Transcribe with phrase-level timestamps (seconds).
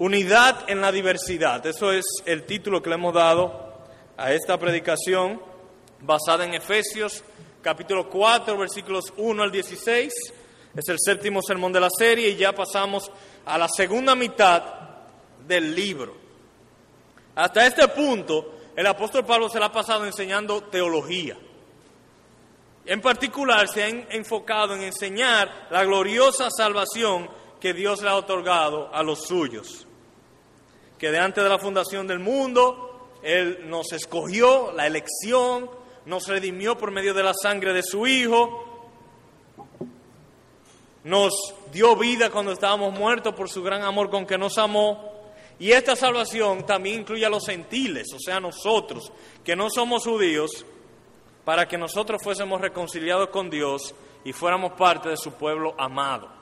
[0.00, 1.66] Unidad en la diversidad.
[1.66, 3.82] Eso es el título que le hemos dado
[4.16, 5.42] a esta predicación
[6.00, 7.24] basada en Efesios
[7.60, 10.12] capítulo 4 versículos 1 al 16.
[10.76, 13.10] Es el séptimo sermón de la serie y ya pasamos
[13.44, 14.62] a la segunda mitad
[15.44, 16.16] del libro.
[17.34, 21.36] Hasta este punto, el apóstol Pablo se la ha pasado enseñando teología.
[22.86, 27.28] En particular, se ha enfocado en enseñar la gloriosa salvación
[27.60, 29.87] que Dios le ha otorgado a los suyos
[30.98, 35.70] que de antes de la fundación del mundo, Él nos escogió, la elección,
[36.06, 38.64] nos redimió por medio de la sangre de su Hijo,
[41.04, 45.12] nos dio vida cuando estábamos muertos por su gran amor con que nos amó.
[45.58, 49.12] Y esta salvación también incluye a los gentiles, o sea, nosotros,
[49.44, 50.64] que no somos judíos,
[51.44, 53.94] para que nosotros fuésemos reconciliados con Dios
[54.24, 56.37] y fuéramos parte de su pueblo amado.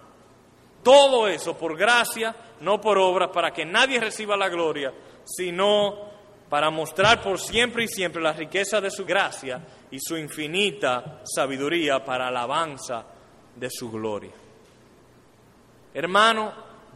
[0.86, 5.96] Todo eso por gracia, no por obra, para que nadie reciba la gloria, sino
[6.48, 12.04] para mostrar por siempre y siempre la riqueza de su gracia y su infinita sabiduría
[12.04, 13.04] para alabanza
[13.56, 14.30] de su gloria.
[15.92, 16.52] Hermano,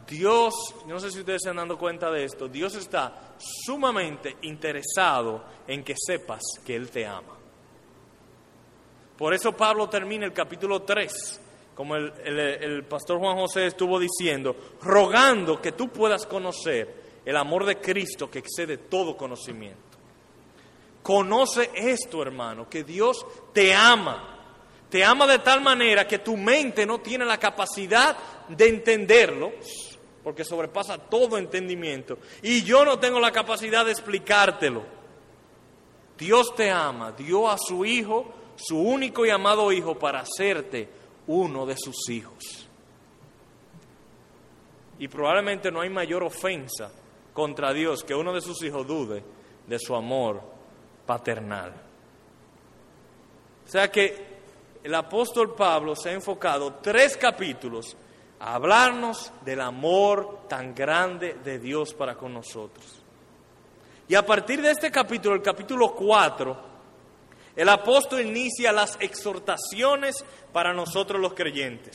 [0.07, 0.55] Dios,
[0.87, 5.83] no sé si ustedes se han dado cuenta de esto, Dios está sumamente interesado en
[5.83, 7.37] que sepas que Él te ama.
[9.19, 15.61] Por eso Pablo termina el capítulo 3 como el, pastor Juan José estuvo diciendo, rogando
[15.61, 19.79] que tú puedas conocer el amor de Cristo que excede todo conocimiento.
[21.03, 24.37] Conoce esto, hermano, que Dios te ama.
[24.91, 28.17] Te ama de tal manera que tu mente no tiene la capacidad
[28.49, 29.53] de entenderlo,
[30.23, 32.19] porque sobrepasa todo entendimiento.
[32.43, 34.83] Y yo no tengo la capacidad de explicártelo.
[36.19, 41.00] Dios te ama, dio a su Hijo, su único y amado Hijo, para hacerte
[41.31, 42.69] uno de sus hijos.
[44.99, 46.91] Y probablemente no hay mayor ofensa
[47.33, 49.23] contra Dios que uno de sus hijos dude
[49.67, 50.43] de su amor
[51.07, 51.73] paternal.
[53.65, 54.31] O sea que
[54.83, 57.97] el apóstol Pablo se ha enfocado tres capítulos
[58.41, 63.05] a hablarnos del amor tan grande de Dios para con nosotros.
[64.09, 66.70] Y a partir de este capítulo, el capítulo 4,
[67.61, 71.95] el apóstol inicia las exhortaciones para nosotros los creyentes.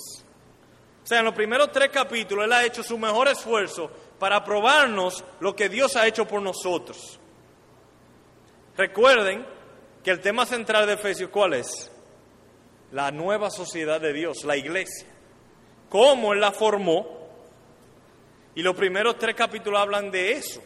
[1.04, 3.90] O sea, en los primeros tres capítulos Él ha hecho su mejor esfuerzo
[4.20, 7.20] para probarnos lo que Dios ha hecho por nosotros.
[8.78, 9.44] Recuerden
[10.04, 11.92] que el tema central de Efesios, ¿cuál es?
[12.92, 15.08] La nueva sociedad de Dios, la iglesia.
[15.90, 17.28] Cómo Él la formó.
[18.54, 20.62] Y los primeros tres capítulos hablan de eso,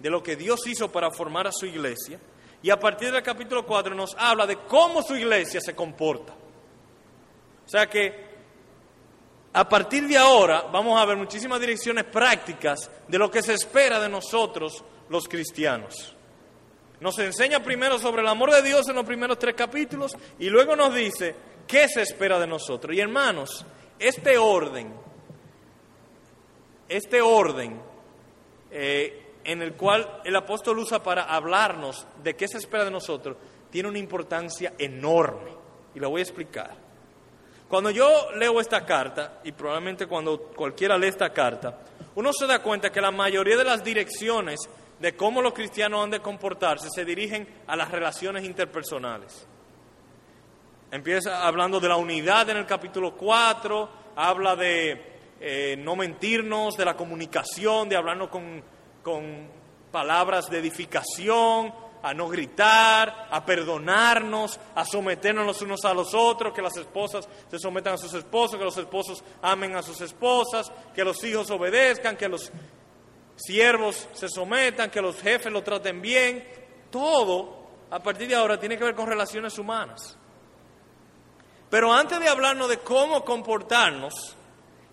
[0.00, 2.18] de lo que Dios hizo para formar a su iglesia.
[2.62, 6.32] Y a partir del capítulo 4 nos habla de cómo su iglesia se comporta.
[6.32, 8.32] O sea que
[9.52, 14.00] a partir de ahora vamos a ver muchísimas direcciones prácticas de lo que se espera
[14.00, 16.16] de nosotros los cristianos.
[17.00, 20.76] Nos enseña primero sobre el amor de Dios en los primeros tres capítulos y luego
[20.76, 21.34] nos dice
[21.66, 22.96] qué se espera de nosotros.
[22.96, 23.66] Y hermanos,
[23.98, 24.94] este orden,
[26.88, 27.80] este orden
[28.70, 33.36] eh, en el cual el apóstol usa para hablarnos de qué se espera de nosotros,
[33.70, 35.50] tiene una importancia enorme.
[35.94, 36.70] Y lo voy a explicar.
[37.68, 41.78] Cuando yo leo esta carta, y probablemente cuando cualquiera lee esta carta,
[42.14, 44.60] uno se da cuenta que la mayoría de las direcciones
[45.00, 49.46] de cómo los cristianos han de comportarse se dirigen a las relaciones interpersonales.
[50.90, 56.84] Empieza hablando de la unidad en el capítulo 4, habla de eh, no mentirnos, de
[56.84, 58.62] la comunicación, de hablarnos con
[59.02, 59.48] con
[59.90, 66.52] palabras de edificación, a no gritar, a perdonarnos, a someternos los unos a los otros,
[66.52, 70.72] que las esposas se sometan a sus esposos, que los esposos amen a sus esposas,
[70.94, 72.50] que los hijos obedezcan, que los
[73.36, 76.44] siervos se sometan, que los jefes lo traten bien.
[76.90, 80.16] Todo, a partir de ahora, tiene que ver con relaciones humanas.
[81.70, 84.36] Pero antes de hablarnos de cómo comportarnos,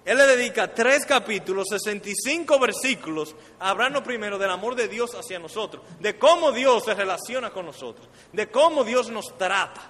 [0.06, 5.40] él le dedica tres capítulos, 65 versículos, a hablarnos primero del amor de Dios hacia
[5.40, 9.82] nosotros, de cómo Dios se relaciona con nosotros, de cómo Dios nos trata.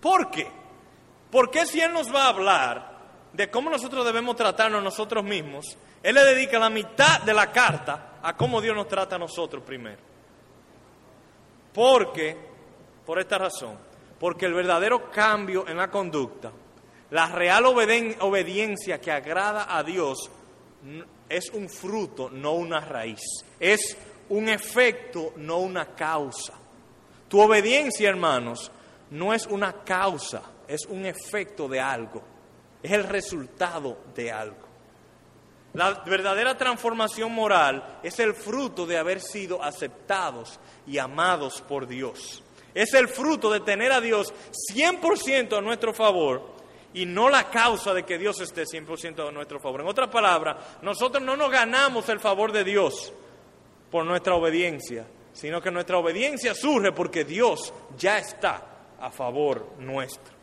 [0.00, 0.46] ¿Por qué?
[1.30, 2.92] Porque si Él nos va a hablar
[3.32, 8.18] de cómo nosotros debemos tratarnos nosotros mismos, Él le dedica la mitad de la carta
[8.22, 10.02] a cómo Dios nos trata a nosotros primero.
[11.72, 12.36] Porque,
[13.06, 13.78] por esta razón,
[14.18, 16.52] porque el verdadero cambio en la conducta
[17.12, 20.30] la real obediencia que agrada a Dios
[21.28, 23.20] es un fruto, no una raíz.
[23.60, 23.98] Es
[24.30, 26.54] un efecto, no una causa.
[27.28, 28.72] Tu obediencia, hermanos,
[29.10, 32.22] no es una causa, es un efecto de algo.
[32.82, 34.66] Es el resultado de algo.
[35.74, 42.42] La verdadera transformación moral es el fruto de haber sido aceptados y amados por Dios.
[42.72, 44.32] Es el fruto de tener a Dios
[44.72, 46.51] 100% a nuestro favor
[46.94, 49.80] y no la causa de que Dios esté 100% a nuestro favor.
[49.80, 53.12] En otras palabras, nosotros no nos ganamos el favor de Dios
[53.90, 58.62] por nuestra obediencia, sino que nuestra obediencia surge porque Dios ya está
[58.98, 60.34] a favor nuestro.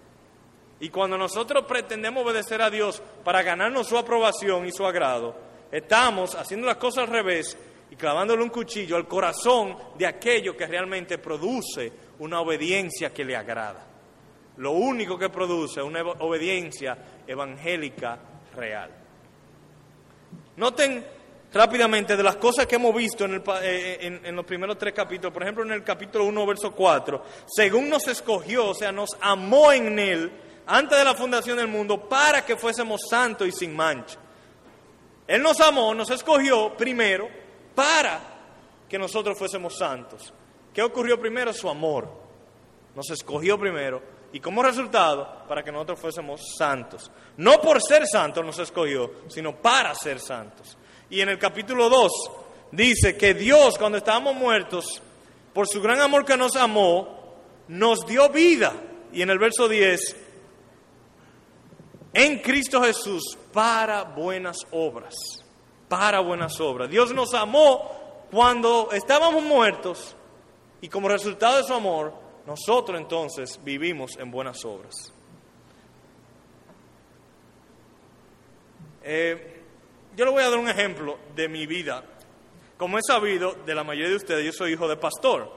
[0.80, 5.36] Y cuando nosotros pretendemos obedecer a Dios para ganarnos su aprobación y su agrado,
[5.72, 7.58] estamos haciendo las cosas al revés
[7.92, 13.36] y clavándole un cuchillo al corazón de aquello que realmente produce una obediencia que le
[13.36, 13.89] agrada.
[14.60, 18.20] Lo único que produce una obediencia evangélica
[18.54, 18.92] real.
[20.58, 21.06] Noten
[21.54, 25.44] rápidamente de las cosas que hemos visto en, eh, en, los primeros tres capítulos, por
[25.44, 29.98] ejemplo en el capítulo 1, verso 4, según nos escogió, o sea, nos amó en
[29.98, 30.32] él
[30.68, 34.20] antes de la fundación del mundo para que fuésemos santos y sin mancha.
[35.26, 37.30] Él nos amó, nos escogió primero
[37.74, 38.20] para
[38.90, 40.34] que nosotros fuésemos santos.
[40.74, 41.54] ¿Qué ocurrió primero?
[41.54, 42.10] Su amor.
[42.94, 47.12] Nos escogió primero y como resultado para que nosotros fuésemos santos.
[47.38, 50.78] No por ser santos nos escogió, sino para ser santos.
[51.10, 52.12] Y en el capítulo 2
[52.72, 55.02] dice que Dios cuando estábamos muertos,
[55.54, 57.36] por su gran amor que nos amó,
[57.68, 58.74] nos dio vida.
[59.12, 60.28] Y en el verso 10
[62.14, 65.16] en Cristo Jesús para buenas obras,
[65.88, 66.90] para buenas obras.
[66.90, 70.16] Dios nos amó cuando estábamos muertos
[70.82, 72.14] y como resultado de su amor,
[72.46, 75.14] nosotros entonces vivimos en buenas obras.
[79.04, 79.62] Eh,
[80.16, 82.04] yo le voy a dar un ejemplo de mi vida.
[82.78, 85.52] Como he sabido de la mayoría de ustedes, yo soy hijo de pastor.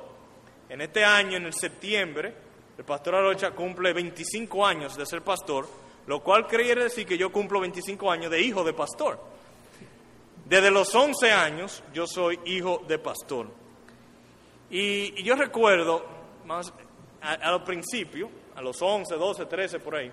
[0.68, 2.34] En este año, en el septiembre,
[2.78, 5.66] el pastor Arocha cumple 25 años de ser pastor
[6.06, 9.20] lo cual quiere decir que yo cumplo 25 años de hijo de pastor.
[10.44, 13.48] Desde los 11 años yo soy hijo de pastor.
[14.70, 16.04] Y, yo recuerdo,
[16.44, 16.72] más
[17.20, 20.10] a, los principios, a los 11, 12, 13 por ahí,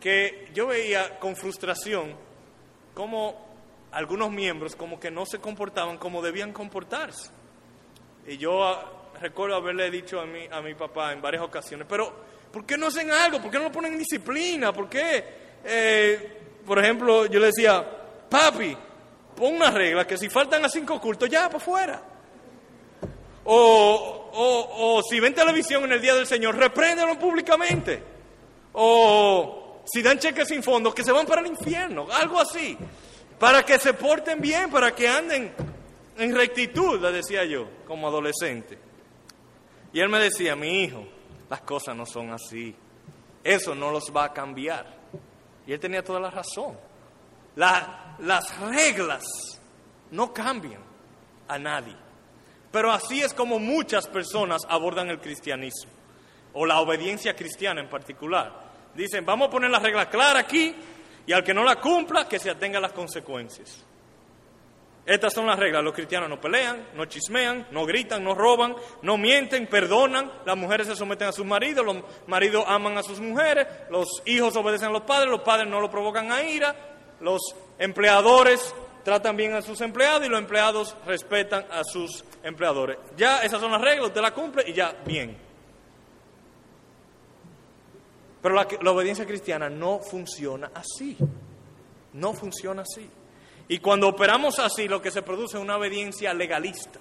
[0.00, 2.14] que yo veía con frustración
[2.94, 3.46] cómo
[3.92, 7.30] algunos miembros como que no se comportaban como debían comportarse.
[8.26, 12.28] Y yo ah, recuerdo haberle dicho a mi, a mi papá en varias ocasiones, pero
[12.52, 13.40] ¿Por qué no hacen algo?
[13.40, 14.72] ¿Por qué no lo ponen en disciplina?
[14.72, 15.24] ¿Por qué?
[15.64, 17.84] Eh, por ejemplo, yo le decía,
[18.28, 18.76] papi,
[19.36, 22.02] pon una regla que si faltan a cinco cultos, ya, para afuera.
[23.50, 28.02] O, o, si ven televisión en el Día del Señor, repréndelo públicamente.
[28.74, 32.06] O si dan cheques sin fondos, que se van para el infierno.
[32.12, 32.76] Algo así.
[33.38, 35.54] Para que se porten bien, para que anden
[36.18, 38.78] en rectitud, le decía yo, como adolescente.
[39.94, 41.06] Y él me decía, mi hijo,
[41.48, 42.76] las cosas no son así.
[43.42, 44.94] Eso no los va a cambiar.
[45.66, 46.76] Y él tenía toda la razón.
[47.54, 49.24] las reglas
[50.10, 50.82] no cambian
[51.48, 52.07] a nadie.
[52.70, 55.90] Pero así es como muchas personas abordan el cristianismo,
[56.52, 58.68] o la obediencia cristiana en particular.
[58.94, 60.74] Dicen, vamos a poner la regla clara aquí
[61.26, 63.84] y al que no la cumpla, que se atenga a las consecuencias.
[65.08, 65.82] Estas son las reglas.
[65.82, 70.30] Los cristianos no pelean, no chismean, no gritan, no roban, no mienten, perdonan.
[70.44, 74.54] Las mujeres se someten a sus maridos, los maridos aman a sus mujeres, los hijos
[74.56, 76.76] obedecen a los padres, los padres no lo provocan a ira,
[77.20, 77.40] los
[77.78, 78.74] empleadores
[79.08, 82.98] tratan bien a sus empleados y los empleados respetan a sus empleadores.
[83.16, 85.34] Ya esas son las reglas, usted las cumple y ya bien.
[88.42, 91.16] Pero la, la obediencia cristiana no funciona así.
[92.12, 93.08] No funciona así.
[93.66, 97.00] Y cuando operamos así, lo que se produce es una obediencia legalista,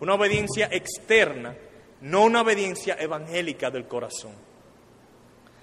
[0.00, 1.56] una obediencia externa,
[2.02, 4.34] no una obediencia evangélica del corazón.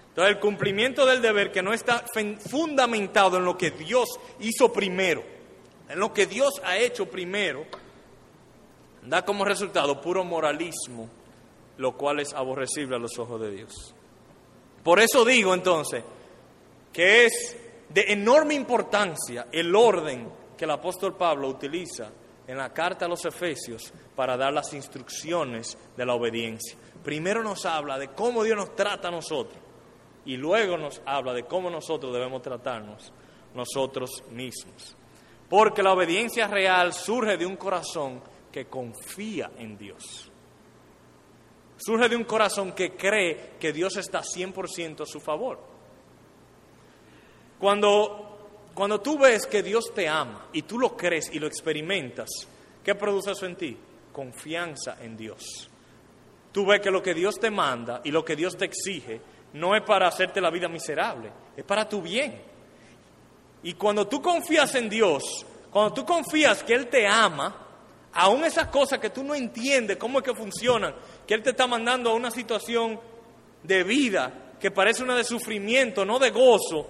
[0.10, 2.04] Entonces, el cumplimiento del deber que no está
[2.50, 5.33] fundamentado en lo que Dios hizo primero,
[5.90, 7.66] en lo que Dios ha hecho primero,
[9.06, 11.10] da como resultado puro moralismo,
[11.78, 13.94] lo cual es aborrecible a los ojos de Dios.
[14.84, 16.04] Por eso digo entonces
[16.92, 17.58] que es
[17.90, 22.12] de enorme importancia el orden que el apóstol Pablo utiliza
[22.48, 26.78] en la carta a los Efesios para dar las instrucciones de la obediencia.
[27.04, 29.58] Primero nos habla de cómo Dios nos trata a nosotros
[30.26, 33.12] y luego nos habla de cómo nosotros debemos tratarnos
[33.54, 34.96] nosotros mismos.
[35.50, 38.22] Porque la obediencia real surge de un corazón
[38.52, 40.32] que confía en Dios.
[41.78, 45.60] Surge de un corazón que cree que Dios está 100% a su favor.
[47.60, 48.34] Cuando
[48.74, 52.30] cuando tú ves que Dios te ama y tú lo crees y lo experimentas,
[52.84, 53.78] ¿qué produce eso en ti?
[54.12, 55.70] Confianza en Dios.
[56.52, 59.22] Tú ves que lo que Dios te manda y lo que Dios te exige
[59.54, 62.42] no es para hacerte la vida miserable, es para tu bien.
[63.64, 67.56] Y cuando tú confías en Dios Cuando tú confías que Él te ama,
[68.14, 70.94] aún esas cosas que tú no entiendes cómo es que funcionan,
[71.26, 73.00] que Él te está mandando a una situación
[73.64, 76.86] de vida que parece una de sufrimiento, no de gozo,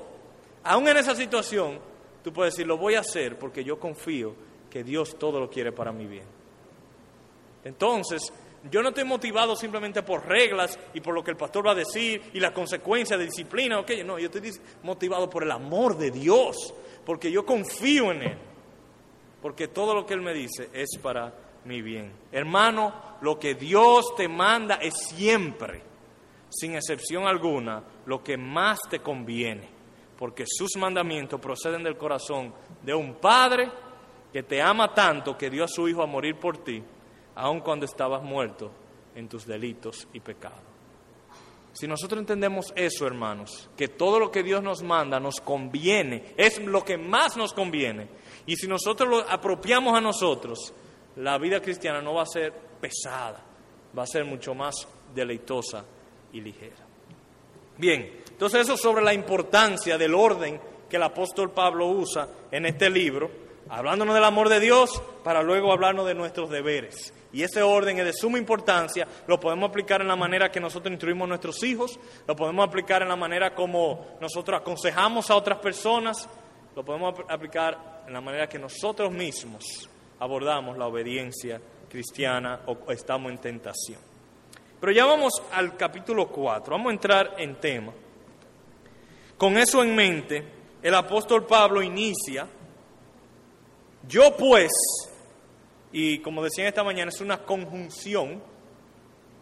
[0.66, 1.80] aún en esa situación,
[2.22, 4.36] tú puedes decir, lo voy a hacer porque yo confío
[4.70, 6.26] que Dios todo lo quiere para mi bien.
[7.64, 8.34] Entonces,
[8.72, 11.76] yo no estoy motivado simplemente por reglas y por lo que el pastor va a
[11.76, 13.84] decir y las consecuencias de disciplina.
[14.06, 14.52] No, yo estoy
[14.84, 16.74] motivado por el amor de Dios,
[17.06, 18.38] porque yo confío en Él,
[19.42, 21.34] porque todo lo que Él me dice es para
[21.66, 22.14] mi bien.
[22.32, 25.82] Hermano, lo que Dios te manda es siempre,
[26.50, 29.68] sin excepción alguna, lo que más te conviene,
[30.18, 33.70] porque sus mandamientos proceden del corazón de un Padre
[34.32, 36.82] que te ama tanto que dio a su Hijo a morir por ti
[37.36, 38.72] aun cuando estabas muerto
[39.16, 40.74] en tus delitos y pecados.
[41.74, 46.60] Si nosotros entendemos eso, hermanos, que todo lo que Dios nos manda nos conviene, es
[46.60, 48.08] lo que más nos conviene,
[48.46, 50.72] y si nosotros lo apropiamos a nosotros,
[51.16, 53.44] la vida cristiana no va a ser pesada,
[53.98, 55.84] va a ser mucho más deleitosa
[56.32, 56.76] y ligera.
[57.78, 62.88] Bien, entonces eso sobre la importancia del orden que el apóstol Pablo usa en este
[62.88, 63.32] libro,
[63.70, 67.14] hablándonos del amor de Dios para luego hablarnos de nuestros deberes.
[67.34, 70.92] Y ese orden es de suma importancia, lo podemos aplicar en la manera que nosotros
[70.92, 75.58] instruimos a nuestros hijos, lo podemos aplicar en la manera como nosotros aconsejamos a otras
[75.58, 76.30] personas,
[76.76, 81.60] lo podemos aplicar en la manera que nosotros mismos abordamos la obediencia
[81.90, 84.00] cristiana o estamos en tentación.
[84.80, 87.94] Pero ya vamos al capítulo 4, vamos a entrar en tema.
[89.38, 90.44] Con eso en mente,
[90.82, 92.48] el apóstol Pablo inicia,
[94.08, 94.72] yo pues,
[95.94, 98.42] y como decía esta mañana, es una conjunción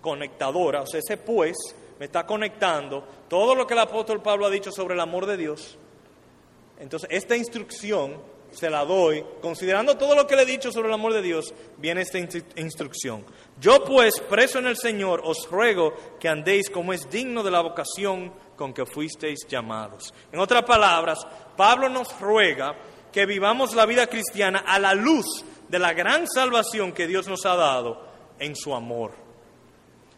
[0.01, 1.55] conectadora, o sea, ese pues
[1.97, 5.37] me está conectando todo lo que el apóstol Pablo ha dicho sobre el amor de
[5.37, 5.77] Dios.
[6.79, 8.17] Entonces, esta instrucción
[8.51, 11.53] se la doy, considerando todo lo que le he dicho sobre el amor de Dios,
[11.77, 13.23] viene esta instrucción.
[13.59, 17.61] Yo pues, preso en el Señor, os ruego que andéis como es digno de la
[17.61, 20.13] vocación con que fuisteis llamados.
[20.31, 21.19] En otras palabras,
[21.55, 22.75] Pablo nos ruega
[23.11, 27.45] que vivamos la vida cristiana a la luz de la gran salvación que Dios nos
[27.45, 28.05] ha dado
[28.39, 29.13] en su amor.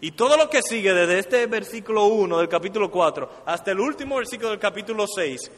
[0.01, 4.15] Y todo lo que sigue desde este versículo 1 del capítulo 4 hasta el último
[4.15, 5.51] versículo del capítulo 6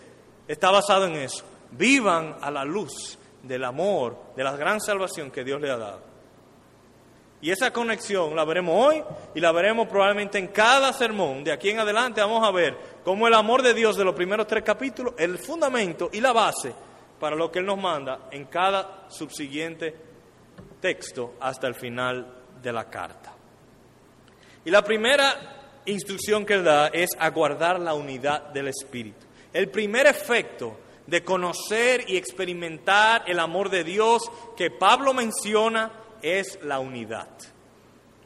[0.50, 1.46] está basado en eso.
[1.72, 6.02] Vivan a la luz del amor, de la gran salvación que Dios le ha dado.
[7.42, 9.02] Y esa conexión la veremos hoy
[9.34, 11.42] y la veremos probablemente en cada sermón.
[11.46, 14.46] De aquí en adelante vamos a ver cómo el amor de Dios de los primeros
[14.46, 16.74] tres capítulos, el fundamento y la base
[17.20, 19.96] para lo que Él nos manda en cada subsiguiente
[20.82, 22.28] texto hasta el final
[22.62, 23.34] de la carta.
[24.64, 29.26] Y la primera instrucción que Él da es aguardar la unidad del Espíritu.
[29.54, 35.92] El primer efecto de conocer y experimentar el amor de Dios que Pablo menciona
[36.22, 37.30] es la unidad.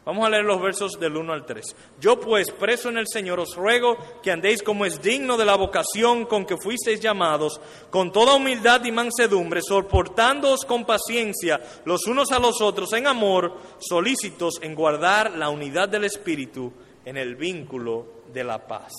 [0.09, 1.75] Vamos a leer los versos del 1 al 3.
[2.01, 5.53] Yo pues, preso en el Señor, os ruego que andéis como es digno de la
[5.53, 7.61] vocación con que fuisteis llamados,
[7.91, 13.55] con toda humildad y mansedumbre, soportándoos con paciencia los unos a los otros en amor,
[13.77, 16.73] solícitos en guardar la unidad del Espíritu
[17.05, 18.91] en el vínculo de la paz.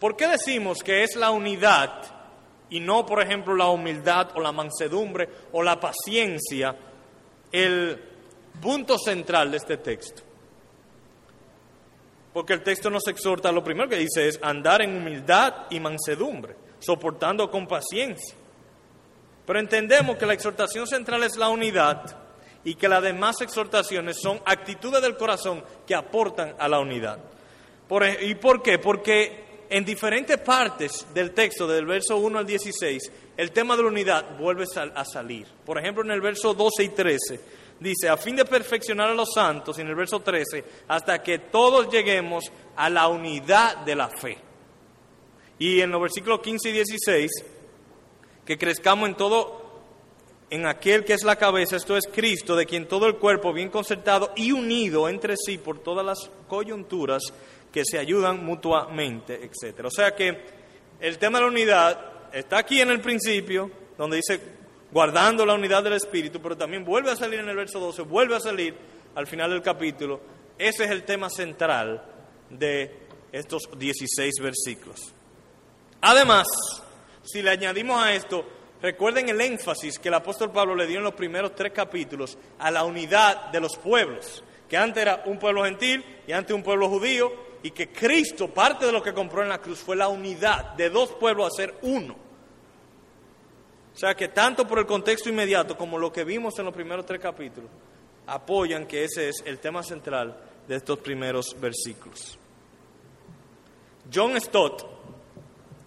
[0.00, 2.02] ¿Por qué decimos que es la unidad
[2.70, 6.74] y no, por ejemplo, la humildad o la mansedumbre o la paciencia
[7.52, 8.17] el
[8.60, 10.22] punto central de este texto.
[12.32, 16.54] Porque el texto nos exhorta, lo primero que dice es andar en humildad y mansedumbre,
[16.78, 18.36] soportando con paciencia.
[19.46, 22.16] Pero entendemos que la exhortación central es la unidad
[22.64, 27.18] y que las demás exhortaciones son actitudes del corazón que aportan a la unidad.
[28.20, 28.78] ¿Y por qué?
[28.78, 33.88] Porque en diferentes partes del texto, del verso 1 al 16, el tema de la
[33.88, 35.46] unidad vuelve a salir.
[35.64, 37.40] Por ejemplo, en el verso 12 y 13
[37.80, 41.90] dice, a fin de perfeccionar a los santos, en el verso 13, hasta que todos
[41.90, 42.44] lleguemos
[42.76, 44.38] a la unidad de la fe.
[45.58, 47.30] Y en los versículos 15 y 16,
[48.44, 49.82] que crezcamos en todo,
[50.50, 53.68] en aquel que es la cabeza, esto es Cristo, de quien todo el cuerpo bien
[53.68, 57.22] concertado y unido entre sí por todas las coyunturas
[57.72, 59.84] que se ayudan mutuamente, etc.
[59.84, 60.58] O sea que
[61.00, 62.00] el tema de la unidad
[62.32, 64.40] está aquí en el principio, donde dice
[64.90, 68.36] guardando la unidad del Espíritu, pero también vuelve a salir en el verso 12, vuelve
[68.36, 68.74] a salir
[69.14, 70.20] al final del capítulo.
[70.58, 72.02] Ese es el tema central
[72.50, 75.12] de estos 16 versículos.
[76.00, 76.46] Además,
[77.22, 78.44] si le añadimos a esto,
[78.80, 82.70] recuerden el énfasis que el apóstol Pablo le dio en los primeros tres capítulos a
[82.70, 86.88] la unidad de los pueblos, que antes era un pueblo gentil y antes un pueblo
[86.88, 90.72] judío, y que Cristo, parte de lo que compró en la cruz, fue la unidad
[90.72, 92.16] de dos pueblos a ser uno.
[93.94, 97.04] O sea que tanto por el contexto inmediato como lo que vimos en los primeros
[97.04, 97.68] tres capítulos,
[98.26, 100.34] apoyan que ese es el tema central
[100.66, 102.38] de estos primeros versículos.
[104.10, 104.86] John Stott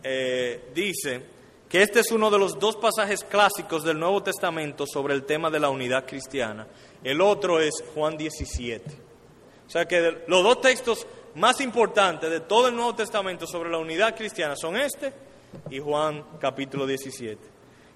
[0.04, 1.24] eh, dice
[1.68, 5.50] que este es uno de los dos pasajes clásicos del Nuevo Testamento sobre el tema
[5.50, 6.68] de la unidad cristiana.
[7.04, 9.10] El otro es Juan 17.
[9.66, 13.78] O sea que los dos textos más importantes de todo el Nuevo Testamento sobre la
[13.78, 15.14] unidad cristiana son este
[15.70, 17.40] y Juan capítulo 17.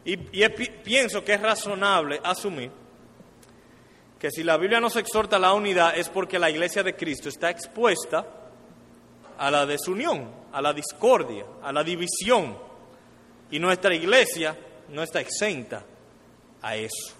[0.05, 2.71] Y, pienso que es razonable asumir
[4.19, 7.27] que si la Biblia nos exhorta a la unidad es porque la iglesia de Cristo
[7.27, 8.25] está expuesta
[9.37, 12.57] a la desunión, a la discordia, a la división.
[13.51, 14.55] Y nuestra iglesia
[14.89, 15.83] no está exenta
[16.61, 17.13] a eso,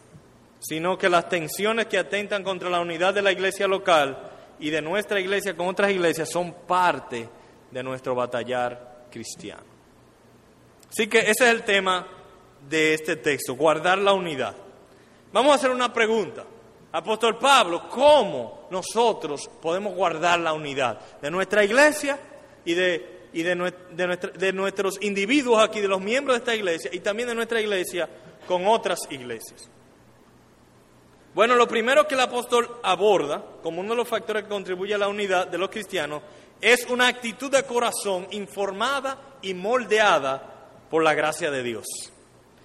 [0.60, 4.82] sino que las tensiones que atentan contra la unidad de la iglesia local y de
[4.82, 7.28] nuestra iglesia con otras iglesias son parte
[7.72, 9.64] de nuestro batallar cristiano.
[10.90, 12.08] Así que ese es el tema
[12.70, 14.56] de este texto, guardar la unidad.
[15.34, 16.46] Vamos a hacer una pregunta.
[16.92, 22.18] Apóstol Pablo, ¿cómo nosotros podemos guardar la unidad de nuestra iglesia
[22.64, 23.74] y de, y de,
[24.38, 28.08] de, nuestros individuos aquí, de los miembros de esta iglesia y también de nuestra iglesia
[28.48, 29.70] con otras iglesias?
[31.36, 34.98] Bueno, lo primero que el apóstol aborda como uno de los factores que contribuye a
[34.98, 36.22] la unidad de los cristianos
[36.62, 41.86] es una actitud de corazón informada y moldeada por la gracia de Dios.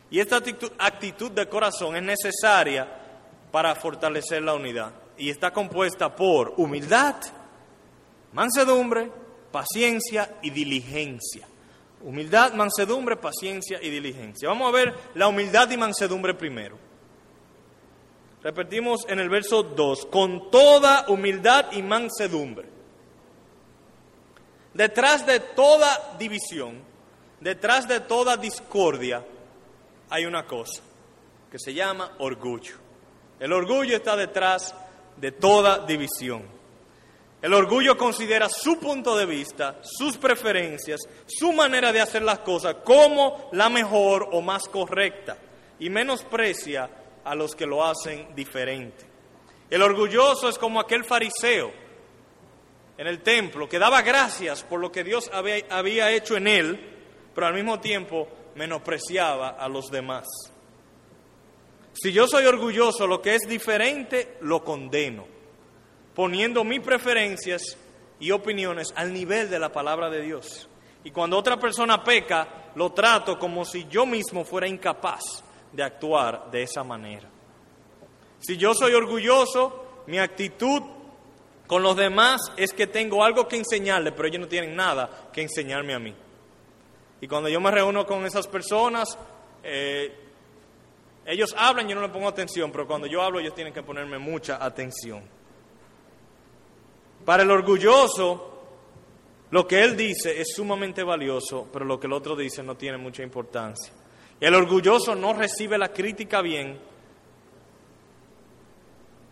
[0.08, 2.86] Y esta actitud, de corazón es necesaria
[3.50, 4.92] para fortalecer la unidad.
[5.18, 7.16] Y está compuesta por humildad,
[8.32, 9.10] mansedumbre,
[9.50, 11.48] paciencia y diligencia.
[12.02, 14.48] Humildad, mansedumbre, paciencia y diligencia.
[14.48, 16.89] Vamos a ver la humildad y mansedumbre primero.
[18.42, 22.68] Repetimos en el verso 2, con toda humildad y mansedumbre.
[24.72, 26.80] Detrás de toda división,
[27.40, 29.24] detrás de toda discordia,
[30.08, 30.82] hay una cosa
[31.50, 32.76] que se llama orgullo.
[33.38, 34.74] El orgullo está detrás
[35.16, 36.42] de toda división.
[37.42, 42.76] El orgullo considera su punto de vista, sus preferencias, su manera de hacer las cosas
[42.84, 45.36] como la mejor o más correcta
[45.78, 46.88] y menosprecia
[47.24, 49.04] a los que lo hacen diferente.
[49.70, 51.72] El orgulloso es como aquel fariseo
[52.98, 56.80] en el templo que daba gracias por lo que Dios había, hecho en él,
[57.34, 60.26] pero al mismo tiempo menospreciaba a los demás.
[61.92, 65.26] Si yo soy orgulloso, lo que es diferente, lo condeno,
[66.14, 67.78] poniendo mis preferencias
[68.18, 70.68] y opiniones al nivel de la palabra de Dios.
[71.04, 76.50] Y cuando otra persona peca, lo trato como si yo mismo fuera incapaz de actuar
[76.50, 77.28] de esa manera.
[78.40, 80.82] Si yo soy orgulloso, mi actitud
[81.66, 85.42] con los demás es que tengo algo que enseñarles, pero ellos no tienen nada que
[85.42, 86.14] enseñarme a mí.
[87.20, 89.16] Y cuando yo me reúno con esas personas,
[89.62, 90.12] eh,
[91.26, 94.18] ellos hablan, yo no le pongo atención, pero cuando yo hablo ellos tienen que ponerme
[94.18, 95.22] mucha atención.
[97.24, 98.64] Para el orgulloso,
[99.50, 102.96] lo que él dice es sumamente valioso, pero lo que el otro dice no tiene
[102.96, 103.92] mucha importancia.
[104.40, 106.78] El orgulloso no recibe la crítica bien,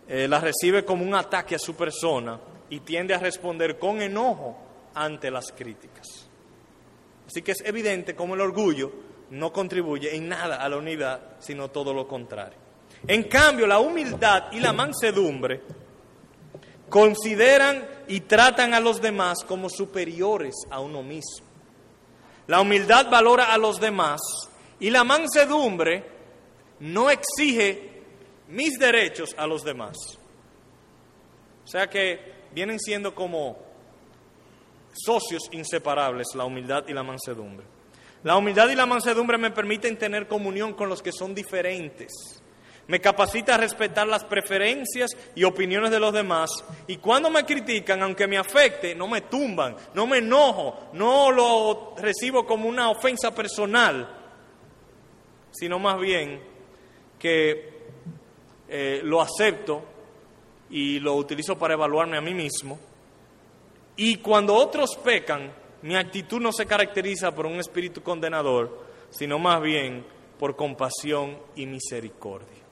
[0.07, 4.59] eh, la recibe como un ataque a su persona y tiende a responder con enojo
[4.95, 6.29] ante las críticas.
[7.27, 8.93] Así que es evidente cómo el orgullo
[9.31, 12.59] no contribuye en nada a la unidad, sino todo lo contrario.
[13.07, 15.63] En cambio, la humildad y la mansedumbre
[16.89, 21.47] consideran y tratan a los demás como superiores a uno mismo.
[22.47, 24.21] La humildad valora a los demás
[24.81, 26.05] y la mansedumbre
[26.81, 28.03] no exige
[28.49, 29.97] mis derechos a los demás.
[31.65, 33.59] O sea que vienen siendo como
[34.93, 37.67] socios inseparables, la humildad y la mansedumbre.
[38.25, 42.13] La humildad y la mansedumbre me permiten tener comunión con los que son diferentes.
[42.89, 46.51] Me capacita a respetar las preferencias y opiniones de los demás.
[46.87, 51.95] Y cuando me critican, aunque me afecte, no me tumban, no me enojo, no lo
[51.99, 54.18] recibo como una ofensa personal,
[55.51, 56.41] sino más bien
[57.19, 57.79] que
[58.69, 59.83] eh, lo acepto
[60.71, 62.79] y lo utilizo para evaluarme a mí mismo
[64.01, 69.61] y cuando otros pecan, mi actitud no se caracteriza por un espíritu condenador, sino más
[69.61, 70.07] bien
[70.39, 72.63] por compasión y misericordia.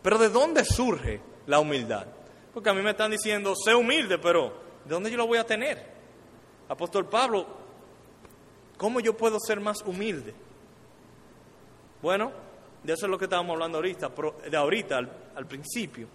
[0.00, 2.06] Pero ¿de dónde surge la humildad?
[2.54, 4.54] Porque a mí me están diciendo, sé humilde, pero
[4.86, 5.84] ¿de dónde yo lo voy a tener?
[6.70, 7.46] Apóstol Pablo,
[8.78, 10.32] ¿cómo yo puedo ser más humilde?
[12.06, 12.30] Bueno,
[12.84, 14.12] de eso es lo que estábamos hablando ahorita,
[14.48, 16.06] de ahorita al, al principio.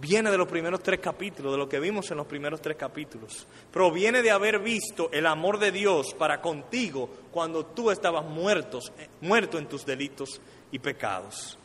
[0.00, 3.44] viene de los primeros tres capítulos, de lo que vimos en los primeros tres capítulos.
[3.72, 9.08] Proviene de haber visto el amor de Dios para contigo cuando tú estabas muertos, eh,
[9.20, 11.58] muerto en tus delitos y pecados.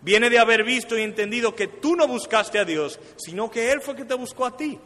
[0.00, 3.82] Viene de haber visto y entendido que tú no buscaste a Dios, sino que Él
[3.82, 4.78] fue que te buscó a ti.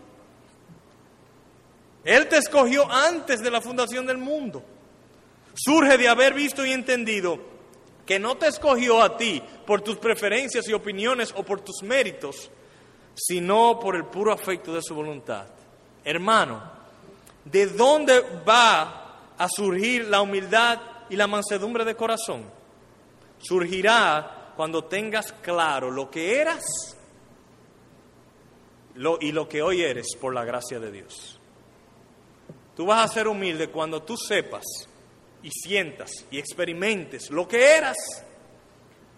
[2.03, 4.65] Él te escogió antes de la fundación del mundo.
[5.55, 7.52] Surge de haber visto y entendido
[8.07, 12.51] que no te escogió a ti por tus preferencias y opiniones o por tus méritos,
[13.15, 15.47] sino por el puro afecto de su voluntad.
[16.05, 16.63] Hermano,
[17.45, 22.45] ¿de dónde va a surgir la humildad y la mansedumbre de corazón?
[23.39, 26.65] Surgirá cuando tengas claro lo que eras
[29.21, 31.39] y lo que hoy eres por la gracia de Dios.
[32.77, 34.65] Tú vas a ser humilde cuando tú sepas
[35.43, 37.97] y sientas y experimentes lo que eras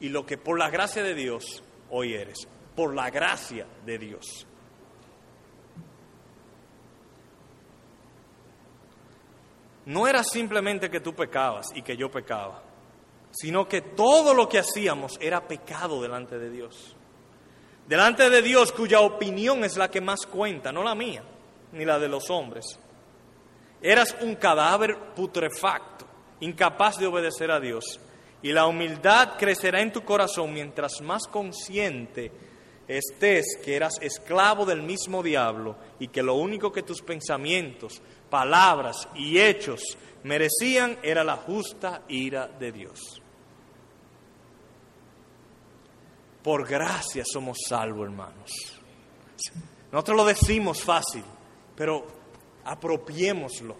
[0.00, 4.46] y lo que por la gracia de Dios hoy eres por la gracia de Dios.
[9.86, 12.62] No era simplemente que tú pecabas y que yo pecaba,
[13.30, 16.96] sino que todo lo que hacíamos era pecado delante de Dios.
[17.86, 21.22] Delante de Dios cuya opinión es la que más cuenta, no la mía,
[21.72, 22.64] ni la de los hombres.
[23.82, 26.06] Eras un cadáver putrefacto,
[26.44, 28.00] incapaz de obedecer a Dios.
[28.42, 32.30] Y la humildad crecerá en tu corazón mientras más consciente
[32.86, 39.08] estés que eras esclavo del mismo diablo y que lo único que tus pensamientos, palabras
[39.14, 39.80] y hechos
[40.22, 43.22] merecían era la justa ira de Dios.
[46.42, 48.50] Por gracia somos salvos, hermanos.
[49.90, 51.24] Nosotros lo decimos fácil,
[51.74, 52.06] pero
[52.64, 53.76] apropiémoslo,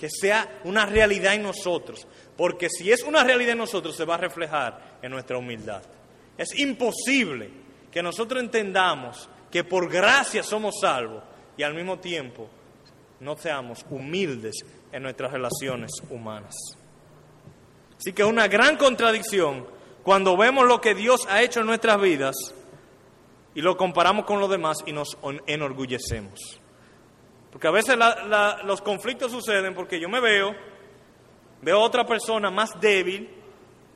[0.00, 4.14] que sea una realidad en nosotros, porque si es una realidad en nosotros se va
[4.14, 5.82] a reflejar en nuestra humildad.
[6.38, 7.50] Es imposible
[7.92, 11.22] que nosotros entendamos que por gracia somos salvos
[11.54, 12.48] y al mismo tiempo
[13.20, 16.54] no seamos humildes en nuestras relaciones humanas.
[17.98, 19.66] Así que es una gran contradicción
[20.02, 22.54] cuando vemos lo que Dios ha hecho en nuestras vidas
[23.54, 26.59] y lo comparamos con los demás y nos enorgullecemos.
[27.52, 27.96] Porque a veces
[28.64, 30.54] los conflictos suceden porque yo me veo,
[31.62, 33.40] veo a otra persona más débil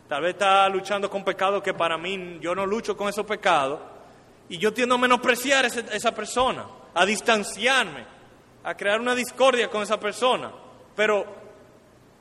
[0.09, 3.81] Tal vez está luchando con pecados que para mí yo no lucho con esos pecados.
[4.49, 8.05] Y yo tiendo a menospreciar a esa persona, a distanciarme,
[8.63, 10.53] a crear una discordia con esa persona.
[10.95, 11.25] Pero,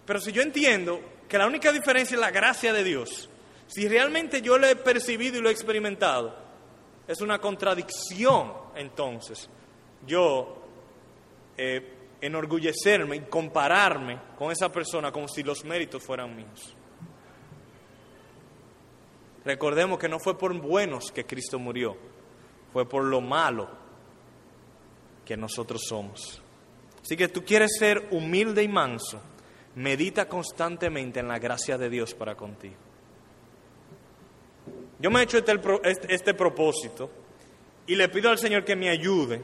[0.05, 3.29] pero si yo entiendo que la única diferencia es la gracia de Dios,
[3.67, 6.33] si realmente yo lo he percibido y lo he experimentado,
[7.05, 9.49] es una contradicción entonces
[10.07, 10.62] yo
[11.57, 16.75] eh, enorgullecerme y compararme con esa persona como si los méritos fueran míos.
[19.45, 21.97] Recordemos que no fue por buenos que Cristo murió,
[22.71, 23.69] fue por lo malo
[25.25, 26.41] que nosotros somos.
[27.01, 29.21] Así que tú quieres ser humilde y manso,
[29.75, 32.75] medita constantemente en la gracia de Dios para contigo.
[34.99, 37.11] Yo me he hecho este, este, este propósito
[37.85, 39.43] y le pido al Señor que me ayude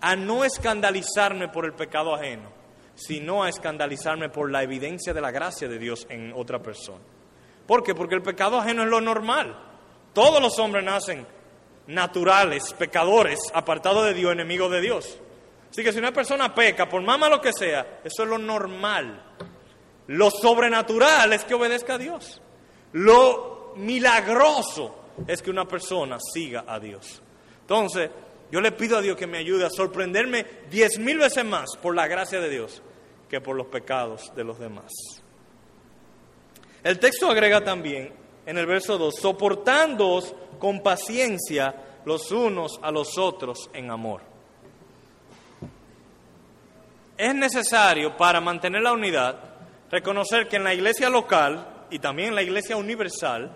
[0.00, 2.50] a no escandalizarme por el pecado ajeno,
[2.94, 7.04] sino a escandalizarme por la evidencia de la gracia de Dios en otra persona.
[7.66, 7.94] ¿Por qué?
[7.94, 9.56] Porque el pecado ajeno es lo normal.
[10.12, 11.26] Todos los hombres nacen
[11.86, 15.18] naturales, pecadores, apartados de Dios, enemigos de Dios.
[15.70, 19.22] Así que si una persona peca, por más malo que sea, eso es lo normal.
[20.06, 22.40] Lo sobrenatural es que obedezca a Dios.
[22.92, 27.20] Lo milagroso es que una persona siga a Dios.
[27.60, 28.10] Entonces,
[28.50, 31.94] yo le pido a Dios que me ayude a sorprenderme diez mil veces más por
[31.94, 32.82] la gracia de Dios
[33.28, 34.92] que por los pecados de los demás.
[36.84, 38.12] El texto agrega también
[38.46, 44.20] en el verso 2, soportándoos con paciencia los unos a los otros en amor.
[47.18, 49.36] Es necesario para mantener la unidad
[49.90, 53.50] reconocer que en la iglesia local y también en la iglesia universal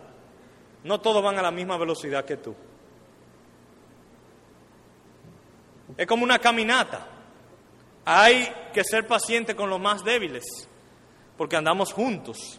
[0.83, 2.55] no todos van a la misma velocidad que tú.
[6.01, 7.07] Es como una caminata.
[8.07, 10.45] Hay que ser paciente con los más débiles
[11.37, 12.59] porque andamos juntos.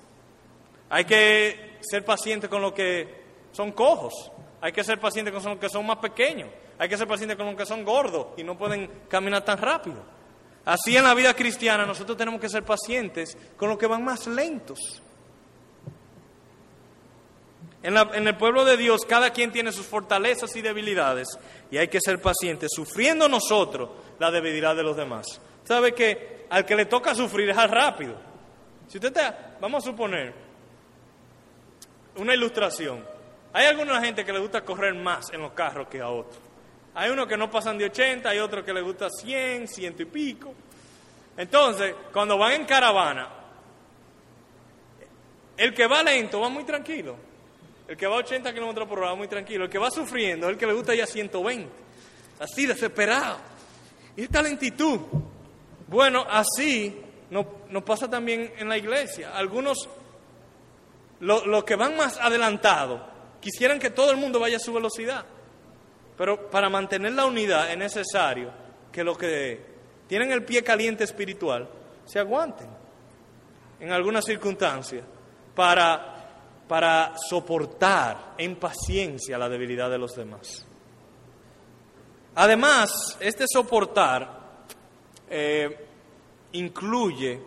[0.92, 4.14] Hay que ser paciente con los que son cojos.
[4.62, 6.50] Hay que ser paciente con los que son más pequeños.
[6.78, 10.06] Hay que ser paciente con los que son gordos y no pueden caminar tan rápido.
[10.64, 14.28] Así en la vida cristiana nosotros tenemos que ser pacientes con los que van más
[14.28, 15.02] lentos.
[17.84, 21.28] En, el pueblo de Dios cada quien tiene sus fortalezas y debilidades
[21.72, 23.90] y hay que ser pacientes, sufriendo nosotros
[24.20, 25.42] la debilidad de los demás.
[25.64, 28.16] ¿Sabe que al que le toca sufrir es al rápido?
[28.88, 30.34] Si usted está, vamos a suponer,
[32.18, 33.04] una ilustración.
[33.54, 36.40] Hay alguna gente que le gusta correr más en los carros que a otros.
[36.94, 40.06] Hay unos que no pasan de 80, hay otros que les gusta 100, ciento y
[40.06, 40.54] pico.
[41.38, 43.30] Entonces, cuando van en caravana,
[45.58, 47.31] el que va lento va muy tranquilo.
[47.92, 49.66] El que va a 80 kilómetros por hora muy tranquilo.
[49.66, 51.70] El que va sufriendo el que le gusta ya 120.
[52.40, 53.38] Así, desesperado.
[54.16, 54.98] Y esta lentitud.
[55.90, 57.46] Bueno, así nos,
[57.84, 59.36] pasa también en la iglesia.
[59.36, 59.90] Algunos,
[61.20, 63.02] los que van más adelantados,
[63.42, 65.26] quisieran que todo el mundo vaya a su velocidad.
[66.18, 68.54] Pero para mantener la unidad es necesario
[68.90, 69.66] que los que
[70.08, 71.68] tienen el pie caliente espiritual
[72.06, 72.70] se aguanten
[73.82, 75.04] en algunas circunstancias
[75.54, 76.11] para,
[76.72, 80.66] para soportar en paciencia la debilidad de los demás.
[82.36, 84.64] Además, este soportar
[85.30, 85.86] eh,
[86.54, 87.42] incluye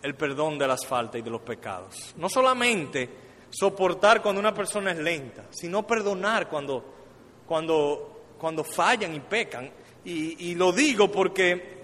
[0.00, 2.14] el perdón de las faltas y de los pecados.
[2.16, 3.10] No solamente
[3.50, 6.82] soportar cuando una persona es lenta, sino perdonar cuando,
[7.46, 9.70] cuando, cuando fallan y pecan.
[10.02, 11.78] Y, y lo digo porque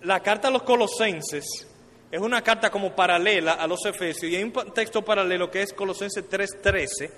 [0.00, 1.67] la carta a los colosenses
[2.10, 5.72] es una carta como paralela a los Efesios y hay un texto paralelo que es
[5.72, 7.10] Colosenses 3.13.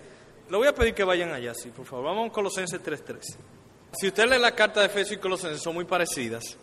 [0.50, 2.06] Le voy a pedir que vayan allá, sí, por favor.
[2.06, 3.36] Vamos a Colosenses 3.13.
[3.92, 6.56] Si usted lee la carta de Efesios y Colosenses, son muy parecidas.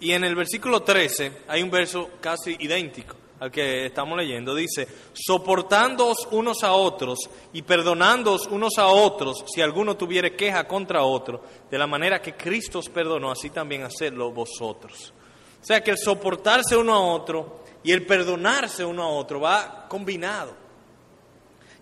[0.00, 4.54] Y en el versículo 13 hay un verso casi idéntico al que estamos leyendo.
[4.54, 7.18] Dice, soportándoos unos a otros
[7.52, 12.34] y perdonándoos unos a otros si alguno tuviere queja contra otro, de la manera que
[12.34, 15.12] Cristo os perdonó, así también hacedlo vosotros.
[15.60, 19.86] O sea que el soportarse uno a otro y el perdonarse uno a otro va
[19.88, 20.54] combinado.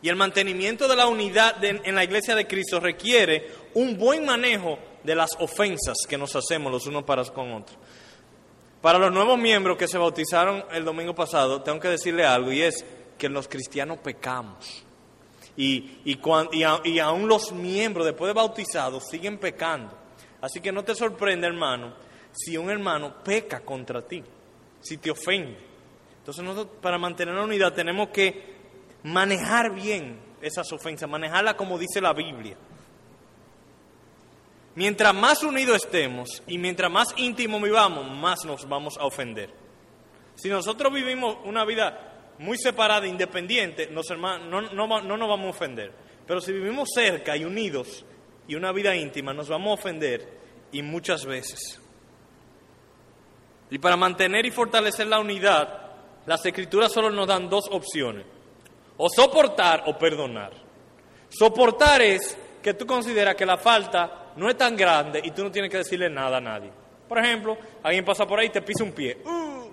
[0.02, 4.78] Y el mantenimiento de la unidad en la iglesia de Cristo requiere un buen manejo
[5.02, 7.78] de las ofensas que nos hacemos los unos para con otros.
[8.80, 12.62] Para los nuevos miembros que se bautizaron el domingo pasado, tengo que decirle algo y
[12.62, 12.84] es
[13.18, 14.84] que los cristianos pecamos.
[15.56, 16.20] Y, y,
[16.84, 19.96] y aún los miembros después de bautizados siguen pecando.
[20.40, 21.94] Así que no te sorprende, hermano,
[22.37, 24.22] si un hermano peca contra ti,
[24.81, 25.57] si te ofende.
[26.18, 28.57] Entonces nosotros para mantener la unidad tenemos que
[29.05, 32.57] manejar bien esas ofensas, manejarlas como dice la Biblia.
[34.75, 39.51] Mientras más unidos estemos y mientras más íntimo vivamos, más nos vamos a ofender.
[40.35, 45.92] Si nosotros vivimos una vida muy separada, independiente, no, no nos vamos a ofender.
[46.27, 48.05] Pero si vivimos cerca y unidos
[48.46, 50.29] y una vida íntima, nos vamos a ofender
[50.72, 51.81] y muchas veces.
[53.70, 55.87] Y para mantener y fortalecer la unidad,
[56.26, 58.24] las escrituras solo nos dan dos opciones,
[58.96, 60.52] o soportar o perdonar.
[61.29, 65.50] Soportar es que tú consideras que la falta no es tan grande y tú no
[65.50, 66.70] tienes que decirle nada a nadie.
[67.09, 69.18] Por ejemplo, alguien pasa por ahí y te pisa un pie.
[69.24, 69.70] Uh.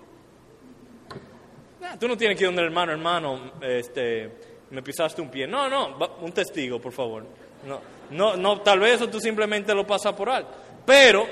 [2.00, 4.32] tú no tienes que ir donde el hermano, hermano, este,
[4.70, 5.48] me pisaste un pie.
[5.48, 7.26] No, no, un testigo, por favor.
[7.66, 7.80] No,
[8.12, 10.52] no, no, tal vez eso tú simplemente lo pasas por alto.
[10.86, 11.26] Pero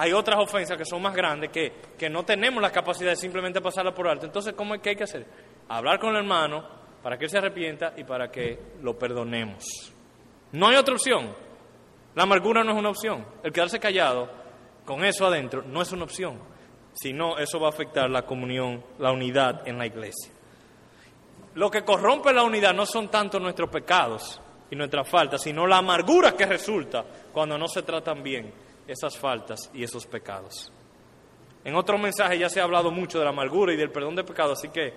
[0.00, 3.60] hay otras ofensas que son más grandes que, que no tenemos la capacidad de simplemente
[3.60, 4.26] pasarla por alto.
[4.26, 5.26] Entonces, ¿cómo es que hay que hacer?
[5.68, 6.64] Hablar con el hermano
[7.02, 9.64] para que él se arrepienta y para que lo perdonemos.
[10.52, 11.34] No hay otra opción.
[12.14, 13.26] La amargura no es una opción.
[13.42, 14.30] El quedarse callado
[14.84, 16.38] con eso adentro no es una opción.
[16.92, 20.30] Sino eso va a afectar la comunión, la unidad en la iglesia.
[21.56, 25.78] Lo que corrompe la unidad no son tanto nuestros pecados y nuestras faltas, sino la
[25.78, 30.72] amargura que resulta cuando no se tratan bien esas faltas y esos pecados.
[31.64, 34.24] En otro mensaje ya se ha hablado mucho de la amargura y del perdón de
[34.24, 34.94] pecados, así que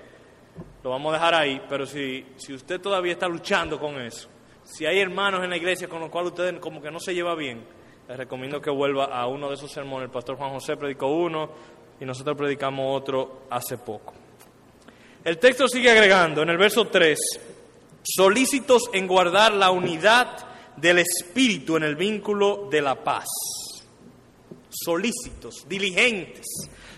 [0.84, 4.30] lo vamos a dejar ahí, pero si, si usted todavía está luchando con eso,
[4.64, 7.36] si hay hermanos en la iglesia con los cuales usted como que no se lleva
[7.36, 7.64] bien,
[8.08, 10.06] les recomiendo que vuelva a uno de esos sermones.
[10.06, 11.50] El pastor Juan José predicó uno
[12.00, 14.14] y nosotros predicamos otro hace poco.
[15.24, 17.20] El texto sigue agregando en el verso 3,
[18.04, 23.28] solícitos en guardar la unidad del Espíritu en el vínculo de la paz
[24.72, 26.46] solícitos, diligentes.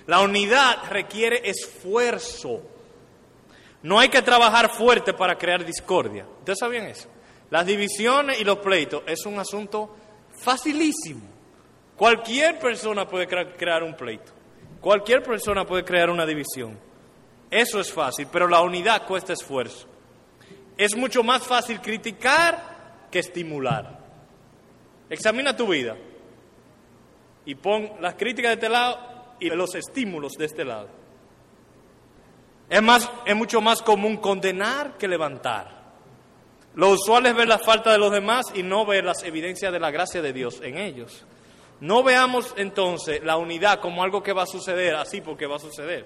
[0.07, 2.61] La unidad requiere esfuerzo.
[3.81, 6.25] No hay que trabajar fuerte para crear discordia.
[6.39, 7.09] ¿Ustedes sabían eso?
[7.49, 9.95] Las divisiones y los pleitos es un asunto
[10.31, 11.21] facilísimo.
[11.97, 14.31] Cualquier persona puede crear un pleito.
[14.79, 16.79] Cualquier persona puede crear una división.
[17.49, 19.87] Eso es fácil, pero la unidad cuesta esfuerzo.
[20.77, 23.99] Es mucho más fácil criticar que estimular.
[25.09, 25.95] Examina tu vida
[27.45, 28.99] y pon las críticas de este lado
[29.39, 30.87] y los estímulos de este lado.
[32.69, 35.83] Es, más, es mucho más común condenar que levantar.
[36.75, 39.79] Lo usual es ver la falta de los demás y no ver las evidencias de
[39.79, 41.25] la gracia de Dios en ellos.
[41.81, 45.59] No veamos entonces la unidad como algo que va a suceder así porque va a
[45.59, 46.05] suceder.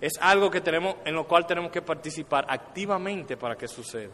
[0.00, 4.12] Es algo que tenemos, en lo cual tenemos que participar activamente para que suceda.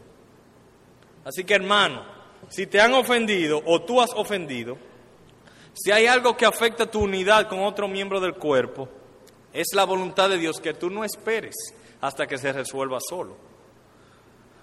[1.25, 2.03] Así que hermano,
[2.49, 4.79] si te han ofendido o tú has ofendido,
[5.79, 8.89] si hay algo que afecta tu unidad con otro miembro del cuerpo,
[9.53, 11.55] es la voluntad de Dios que tú no esperes
[12.01, 13.37] hasta que se resuelva solo,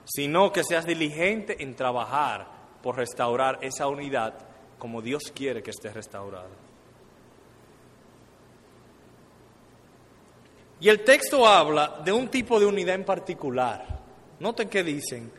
[0.05, 2.47] sino que seas diligente en trabajar
[2.81, 4.33] por restaurar esa unidad
[4.77, 6.49] como Dios quiere que esté restaurada.
[10.79, 13.99] Y el texto habla de un tipo de unidad en particular.
[14.39, 15.31] Noten que dicen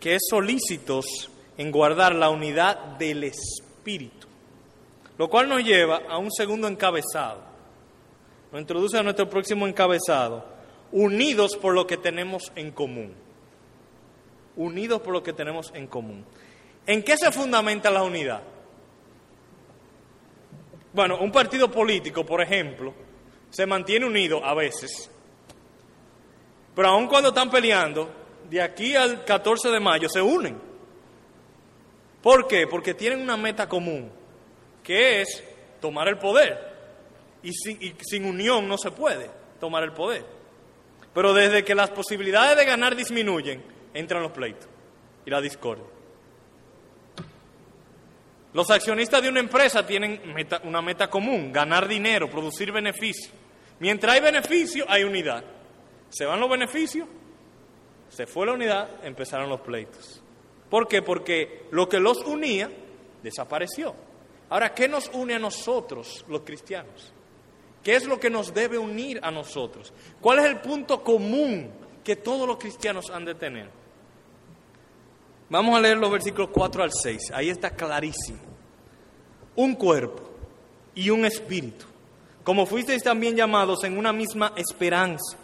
[0.00, 4.25] que es solícitos en guardar la unidad del Espíritu,
[5.18, 7.42] lo cual nos lleva a un segundo encabezado.
[8.52, 10.44] Nos introduce a nuestro próximo encabezado,
[10.92, 13.14] unidos por lo que tenemos en común.
[14.56, 16.24] Unidos por lo que tenemos en común.
[16.86, 18.42] ¿En qué se fundamenta la unidad?
[20.92, 22.94] Bueno, un partido político, por ejemplo,
[23.50, 25.10] se mantiene unido a veces,
[26.74, 28.08] pero aun cuando están peleando,
[28.48, 30.58] de aquí al 14 de mayo se unen.
[32.22, 32.66] ¿Por qué?
[32.66, 34.10] Porque tienen una meta común,
[34.86, 35.42] que es
[35.80, 36.76] tomar el poder.
[37.42, 40.24] Y sin, y sin, unión no se puede tomar el poder.
[41.12, 44.68] Pero desde que las posibilidades de ganar disminuyen, entran los pleitos
[45.24, 45.84] y la discordia.
[48.52, 50.20] Los accionistas de una empresa tienen
[50.62, 53.32] una meta común, ganar dinero, producir beneficio.
[53.80, 55.44] Mientras hay beneficio, hay unidad.
[56.08, 57.08] Se van los beneficios,
[58.08, 60.22] se fue la unidad, empezaron los pleitos.
[60.70, 61.02] ¿Por qué?
[61.02, 62.70] Porque lo que los unía
[63.22, 63.94] desapareció.
[64.48, 67.12] Ahora, ¿qué nos une a nosotros, los cristianos?
[67.82, 69.92] ¿Qué es lo que nos debe unir a nosotros?
[70.20, 71.70] ¿Cuál es el punto común
[72.02, 73.70] que todos los cristianos han de tener?
[75.48, 77.30] Vamos a leer los versículos 4 al 6.
[77.32, 78.38] Ahí está clarísimo.
[79.54, 80.22] Un cuerpo
[80.94, 81.86] y un espíritu,
[82.42, 85.36] como fuisteis también llamados en una misma esperanza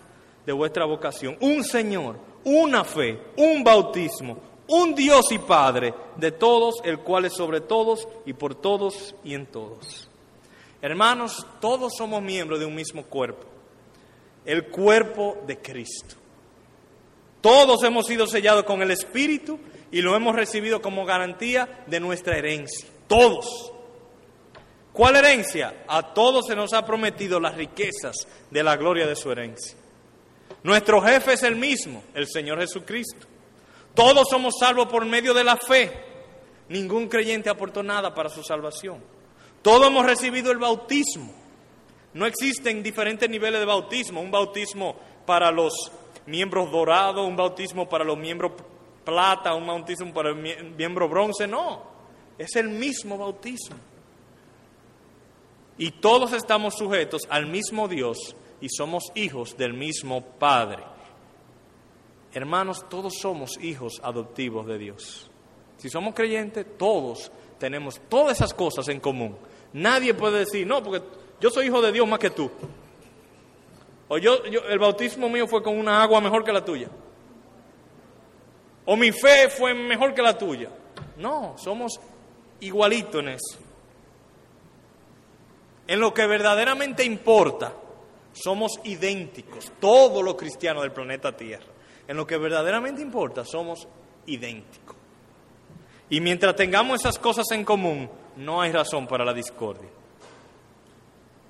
[0.44, 1.36] de vuestra vocación.
[1.40, 4.38] Un Señor, una fe, un bautismo,
[4.68, 9.35] un Dios y Padre de todos, el cual es sobre todos y por todos y
[9.35, 10.09] en todos.
[10.81, 13.46] Hermanos, todos somos miembros de un mismo cuerpo,
[14.44, 16.16] el cuerpo de Cristo.
[17.40, 19.59] Todos hemos sido sellados con el Espíritu
[19.90, 22.88] y lo hemos recibido como garantía de nuestra herencia.
[23.07, 23.72] Todos.
[24.92, 25.85] ¿Cuál herencia?
[25.88, 29.77] A todos se nos ha prometido las riquezas de la gloria de su herencia.
[30.62, 33.27] Nuestro jefe es el mismo, el Señor Jesucristo.
[33.94, 35.92] Todos somos salvos por medio de la fe.
[36.68, 39.02] Ningún creyente aportó nada para su salvación.
[39.61, 41.33] Todos hemos recibido el bautismo.
[42.14, 44.20] No existen diferentes niveles de bautismo.
[44.20, 45.92] Un bautismo para los
[46.26, 48.52] miembros dorados, un bautismo para los miembros
[49.05, 50.37] plata, un bautismo para el
[50.76, 51.46] miembro bronce.
[51.46, 51.83] No,
[52.38, 53.76] es el mismo bautismo.
[55.78, 60.91] Y todos estamos sujetos al mismo Dios y somos hijos del mismo Padre.
[62.35, 65.31] Hermanos, todos somos hijos adoptivos de Dios.
[65.77, 69.37] Si somos creyentes, todos tenemos todas esas cosas en común.
[69.73, 71.03] Nadie puede decir, no, porque
[71.40, 72.51] yo soy hijo de Dios más que tú.
[74.09, 76.88] O yo, el bautismo mío fue con una agua mejor que la tuya.
[78.85, 80.71] O mi fe fue mejor que la tuya.
[81.16, 82.01] No, somos
[82.61, 83.59] igualitos en eso.
[85.87, 87.73] En lo que verdaderamente importa,
[88.33, 91.71] somos idénticos, todos los cristianos del planeta Tierra.
[92.08, 93.86] En lo que verdaderamente importa, somos
[94.26, 94.96] idénticos.
[96.10, 99.88] Y mientras tengamos esas cosas en común, no hay razón para la discordia.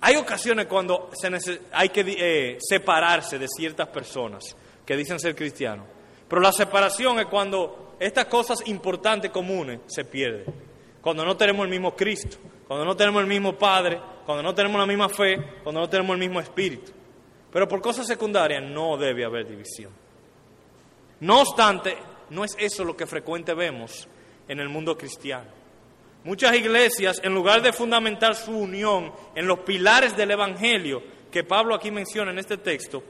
[0.00, 5.86] Hay ocasiones cuando se hay que eh, separarse de ciertas personas que dicen ser cristianos.
[6.28, 10.46] Pero la separación es cuando estas cosas importantes comunes se pierden.
[11.00, 12.36] Cuando no tenemos el mismo Cristo,
[12.66, 16.14] cuando no tenemos el mismo Padre, cuando no tenemos la misma fe, cuando no tenemos
[16.14, 16.92] el mismo Espíritu.
[17.52, 20.01] Pero por cosas secundarias no debe haber división.
[21.22, 21.96] No obstante,
[22.30, 24.08] no es eso lo que frecuente vemos
[24.48, 25.48] en el mundo cristiano.
[26.24, 31.76] Muchas iglesias, en lugar de fundamentar su unión en los pilares del Evangelio que Pablo
[31.76, 33.04] aquí menciona en este texto,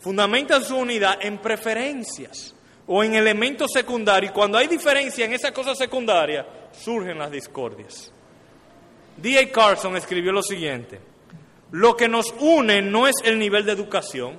[0.00, 2.52] fundamentan su unidad en preferencias
[2.88, 4.32] o en elementos secundarios.
[4.32, 8.12] Y cuando hay diferencia en esa cosa secundaria, surgen las discordias.
[9.16, 9.52] D.A.
[9.52, 10.98] Carson escribió lo siguiente,
[11.70, 14.36] lo que nos une no es el nivel de educación,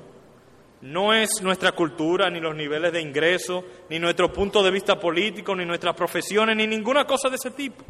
[0.83, 5.55] no es nuestra cultura, ni los niveles de ingreso, ni nuestro punto de vista político,
[5.55, 7.85] ni nuestras profesiones, ni ninguna cosa de ese tipo.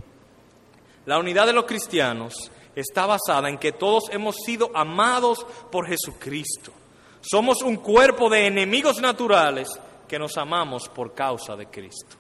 [1.08, 6.72] La unidad de los cristianos está basada en que todos hemos sido amados por Jesucristo.
[7.20, 9.70] Somos un cuerpo de enemigos naturales
[10.08, 12.16] que nos amamos por causa de Cristo.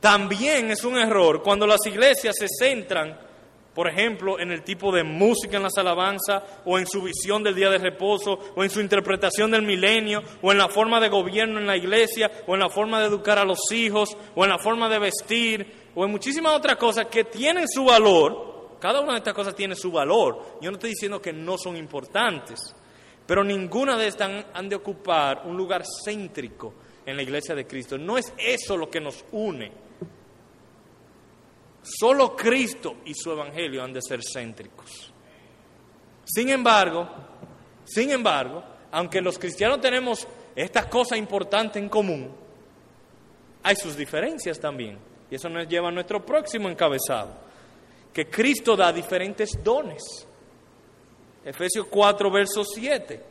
[0.00, 3.25] También es un error cuando las iglesias se centran
[3.76, 7.54] Por ejemplo, en el tipo de música en las alabanzas, o en su visión del
[7.54, 11.60] día de reposo, o en su interpretación del milenio, o en la forma de gobierno
[11.60, 14.58] en la iglesia, o en la forma de educar a los hijos, o en la
[14.58, 18.78] forma de vestir, o en muchísimas otras cosas que tienen su valor.
[18.80, 20.56] Cada una de estas cosas tiene su valor.
[20.62, 22.58] Yo no estoy diciendo que no son importantes,
[23.26, 26.72] pero ninguna de estas han de ocupar un lugar céntrico
[27.04, 27.98] en la iglesia de Cristo.
[27.98, 29.70] No es eso lo que nos une.
[31.86, 35.12] Solo Cristo y su Evangelio han de ser céntricos.
[36.24, 37.08] Sin embargo,
[37.84, 40.26] sin embargo, aunque los cristianos tenemos
[40.56, 42.34] estas cosas importantes en común,
[43.62, 44.98] hay sus diferencias también.
[45.30, 47.30] Y eso nos lleva a nuestro próximo encabezado,
[48.12, 50.02] que Cristo da diferentes dones.
[51.44, 53.22] Efesios 4, verso 7.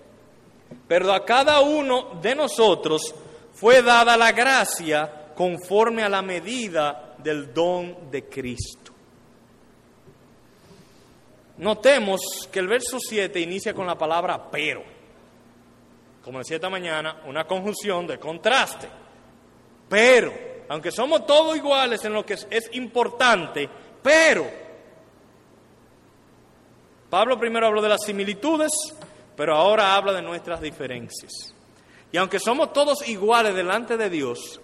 [0.88, 3.14] Pero a cada uno de nosotros
[3.54, 8.94] fue dada la gracia conforme a la medida del don de Cristo.
[11.58, 12.22] Notemos
[12.52, 14.84] que el verso 7 inicia con la palabra pero.
[16.24, 18.88] Como decía esta mañana, una conjunción de contraste.
[19.90, 20.32] Pero,
[20.70, 23.68] aunque somos todos iguales en lo que es, importante,
[24.04, 24.46] pero.
[27.10, 28.72] Pablo primero habló de las similitudes,
[29.36, 31.32] pero ahora habla de nuestras diferencias.
[32.12, 34.60] Y aunque somos todos iguales delante de Dios,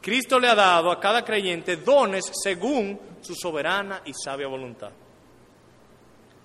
[0.00, 4.90] Cristo le ha dado a cada creyente dones según su soberana y sabia voluntad.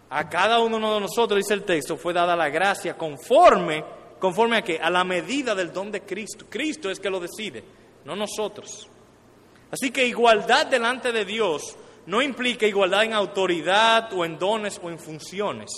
[0.09, 3.83] A cada uno de nosotros, dice el texto, fue dada la gracia conforme,
[4.19, 4.77] conforme a qué?
[4.77, 6.45] A la medida del don de Cristo.
[6.49, 7.63] Cristo es que lo decide,
[8.03, 8.87] no nosotros.
[9.71, 11.75] Así que igualdad delante de Dios
[12.05, 15.71] no implica igualdad en autoridad o en dones o en funciones.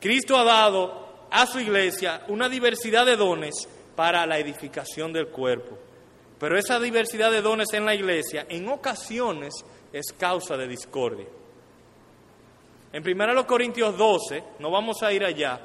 [0.00, 5.78] Cristo ha dado a su iglesia una diversidad de dones para la edificación del cuerpo.
[6.38, 9.54] Pero esa diversidad de dones en la iglesia en ocasiones
[9.92, 11.26] es causa de discordia.
[12.92, 15.60] En 1 Corintios 12, no vamos a ir allá,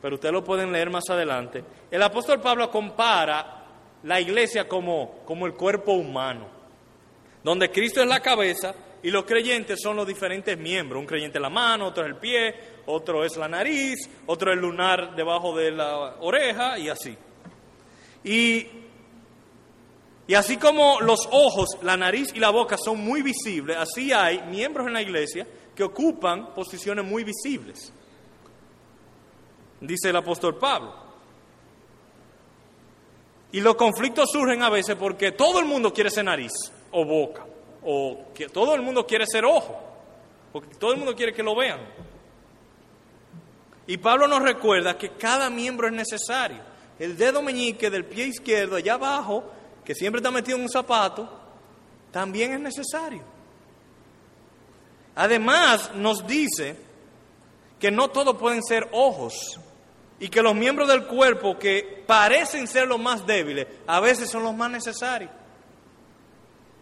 [0.00, 3.64] pero ustedes lo pueden leer más adelante, el apóstol Pablo compara
[4.04, 6.46] la iglesia como, como el cuerpo humano,
[7.42, 11.00] donde Cristo es la cabeza y los creyentes son los diferentes miembros.
[11.00, 12.54] Un creyente es la mano, otro es el pie,
[12.86, 17.16] otro es la nariz, otro es el lunar debajo de la oreja y así.
[18.24, 18.66] Y
[20.28, 24.42] y así como los ojos, la nariz y la boca son muy visibles, así hay
[24.42, 27.90] miembros en la iglesia que ocupan posiciones muy visibles.
[29.80, 30.94] Dice el apóstol Pablo.
[33.52, 36.52] Y los conflictos surgen a veces porque todo el mundo quiere ser nariz
[36.90, 37.46] o boca,
[37.82, 39.80] o que todo el mundo quiere ser ojo,
[40.52, 41.80] porque todo el mundo quiere que lo vean.
[43.86, 46.60] Y Pablo nos recuerda que cada miembro es necesario.
[46.98, 49.52] El dedo meñique del pie izquierdo allá abajo
[49.88, 51.26] que siempre está metido en un zapato,
[52.10, 53.22] también es necesario.
[55.14, 56.76] Además, nos dice
[57.80, 59.58] que no todos pueden ser ojos
[60.20, 64.42] y que los miembros del cuerpo que parecen ser los más débiles, a veces son
[64.42, 65.30] los más necesarios.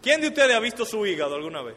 [0.03, 1.77] ¿Quién de ustedes ha visto su hígado alguna vez?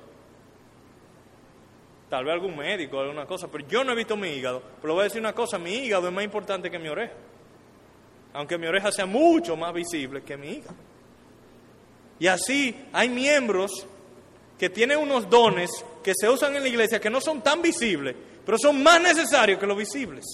[2.10, 4.64] Tal vez algún médico, alguna cosa, pero yo no he visto mi hígado.
[4.82, 7.14] Pero voy a decir una cosa, mi hígado es más importante que mi oreja.
[8.34, 10.89] Aunque mi oreja sea mucho más visible que mi hígado.
[12.20, 13.88] Y así hay miembros
[14.58, 15.70] que tienen unos dones
[16.04, 18.16] que se usan en la iglesia que no son tan visibles,
[18.46, 20.26] pero son más necesarios que los visibles.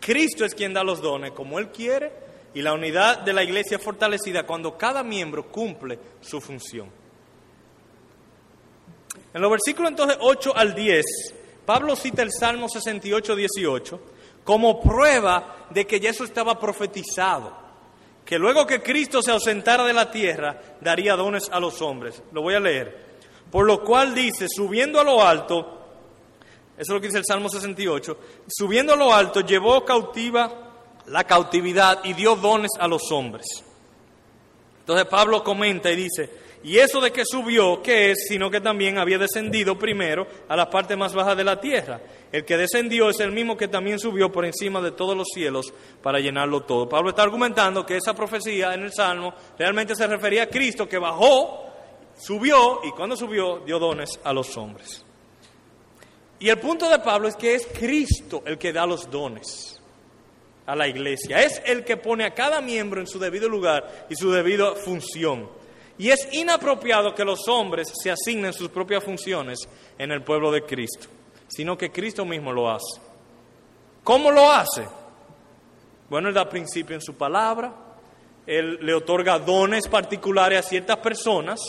[0.00, 2.12] Cristo es quien da los dones como Él quiere
[2.54, 6.88] y la unidad de la iglesia es fortalecida cuando cada miembro cumple su función.
[9.32, 11.04] En los versículos entonces 8 al 10,
[11.66, 14.00] Pablo cita el Salmo 68, 18
[14.44, 17.63] como prueba de que ya eso estaba profetizado
[18.24, 22.22] que luego que Cristo se ausentara de la tierra, daría dones a los hombres.
[22.32, 23.04] Lo voy a leer.
[23.50, 25.80] Por lo cual dice, subiendo a lo alto,
[26.76, 28.18] eso es lo que dice el Salmo 68,
[28.48, 30.64] subiendo a lo alto llevó cautiva
[31.06, 33.46] la cautividad y dio dones a los hombres.
[34.80, 36.30] Entonces Pablo comenta y dice,
[36.64, 38.26] y eso de que subió, ¿qué es?
[38.26, 42.00] Sino que también había descendido primero a la parte más baja de la tierra.
[42.32, 45.74] El que descendió es el mismo que también subió por encima de todos los cielos
[46.02, 46.88] para llenarlo todo.
[46.88, 50.96] Pablo está argumentando que esa profecía en el Salmo realmente se refería a Cristo que
[50.96, 51.66] bajó,
[52.16, 55.04] subió y cuando subió dio dones a los hombres.
[56.38, 59.82] Y el punto de Pablo es que es Cristo el que da los dones
[60.64, 61.42] a la iglesia.
[61.42, 65.62] Es el que pone a cada miembro en su debido lugar y su debida función.
[65.96, 69.58] Y es inapropiado que los hombres se asignen sus propias funciones
[69.96, 71.06] en el pueblo de Cristo,
[71.48, 73.00] sino que Cristo mismo lo hace.
[74.02, 74.86] ¿Cómo lo hace?
[76.10, 77.72] Bueno, Él da principio en su palabra,
[78.46, 81.60] Él le otorga dones particulares a ciertas personas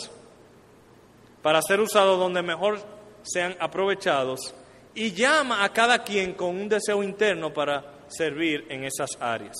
[1.40, 2.80] para ser usados donde mejor
[3.22, 4.54] sean aprovechados
[4.94, 9.56] y llama a cada quien con un deseo interno para servir en esas áreas.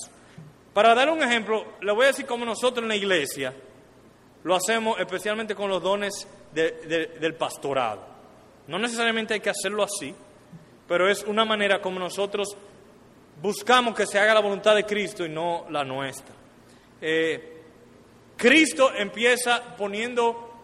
[0.73, 3.55] Para dar un ejemplo, le voy a decir cómo nosotros en la iglesia
[4.47, 8.01] lo hacemos especialmente con los dones del pastorado.
[8.69, 10.15] No necesariamente hay que hacerlo así,
[10.87, 12.57] pero es una manera como nosotros
[13.43, 16.33] buscamos que se haga la voluntad de Cristo y no la nuestra.
[17.01, 17.61] Eh,
[18.37, 20.63] Cristo empieza poniendo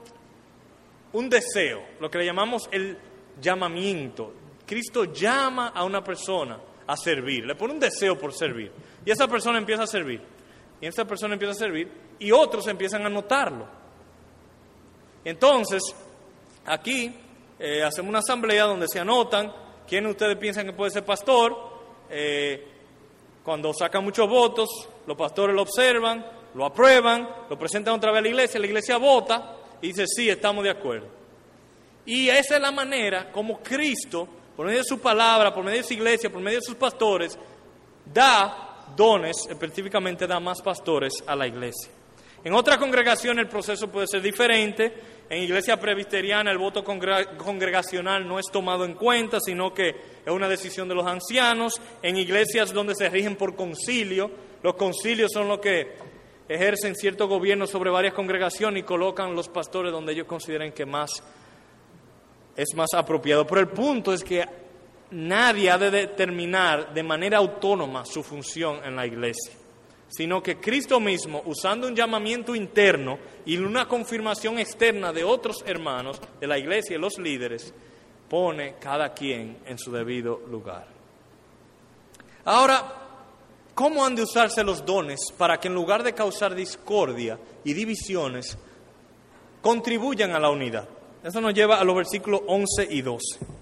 [1.13, 2.97] un deseo, lo que le llamamos el
[3.41, 4.33] llamamiento.
[4.65, 6.57] Cristo llama a una persona
[6.87, 8.71] a servir, le pone un deseo por servir.
[9.05, 10.23] Y esa persona empieza a servir.
[10.81, 13.67] Y esa persona empieza a servir y otros empiezan a notarlo.
[15.25, 15.83] Entonces,
[16.65, 17.13] aquí
[17.59, 19.53] eh, hacemos una asamblea donde se anotan
[19.89, 21.57] quién ustedes piensan que puede ser pastor.
[22.09, 22.69] Eh,
[23.43, 24.69] cuando sacan muchos votos,
[25.05, 28.97] los pastores lo observan, lo aprueban, lo presentan otra vez a la iglesia, la iglesia
[28.99, 31.09] vota y dice, sí, estamos de acuerdo.
[32.07, 35.89] Y esa es la manera como Cristo, por medio de su palabra, por medio de
[35.89, 37.37] su iglesia, por medio de sus pastores,
[38.05, 41.91] da dones, específicamente da más pastores a la iglesia.
[42.45, 44.93] En otra congregación el proceso puede ser diferente.
[45.29, 49.89] En iglesia presbiteriana el voto congregacional no es tomado en cuenta, sino que
[50.25, 51.81] es una decisión de los ancianos.
[52.03, 54.31] En iglesias donde se rigen por concilio,
[54.63, 55.97] los concilios son los que
[56.49, 61.23] ejercen cierto gobierno sobre varias congregaciones y colocan los pastores donde ellos consideren que más
[62.57, 63.47] es más apropiado.
[63.47, 64.45] Pero el punto es que
[65.13, 69.53] nadie ha de determinar de manera autónoma su función en la iglesia,
[70.13, 76.21] sino que Cristo mismo, usando un llamamiento interno y una confirmación externa de otros hermanos
[76.39, 77.73] de la iglesia y los líderes,
[78.29, 80.87] pone cada quien en su debido lugar.
[82.45, 82.93] Ahora,
[83.75, 88.59] ¿cómo han de usarse los dones para que en lugar de causar discordia y divisiones,
[89.63, 90.87] contribuyan a la unidad?
[91.25, 93.62] Eso nos lleva a los versículos 11 y 12.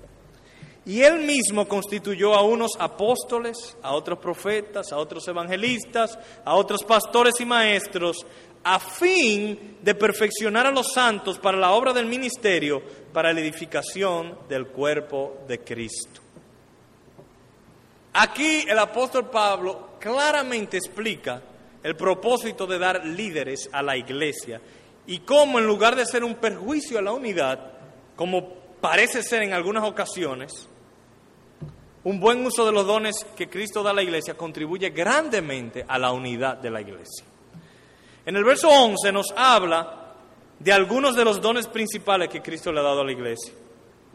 [0.90, 6.82] Y él mismo constituyó a unos apóstoles, a otros profetas, a otros evangelistas, a otros
[6.82, 8.26] pastores y maestros,
[8.64, 12.82] a fin de perfeccionar a los santos para la obra del ministerio,
[13.12, 16.22] para la edificación del cuerpo de Cristo.
[18.14, 21.40] Aquí el apóstol Pablo claramente explica
[21.84, 24.60] el propósito de dar líderes a la iglesia
[25.06, 27.74] y cómo en lugar de ser un perjuicio a la unidad,
[28.16, 30.66] como parece ser en algunas ocasiones,
[32.04, 35.98] un buen uso de los dones que Cristo da a la iglesia contribuye grandemente a
[35.98, 37.24] la unidad de la iglesia.
[38.24, 40.14] En el verso 11 nos habla
[40.58, 43.52] de algunos de los dones principales que Cristo le ha dado a la iglesia.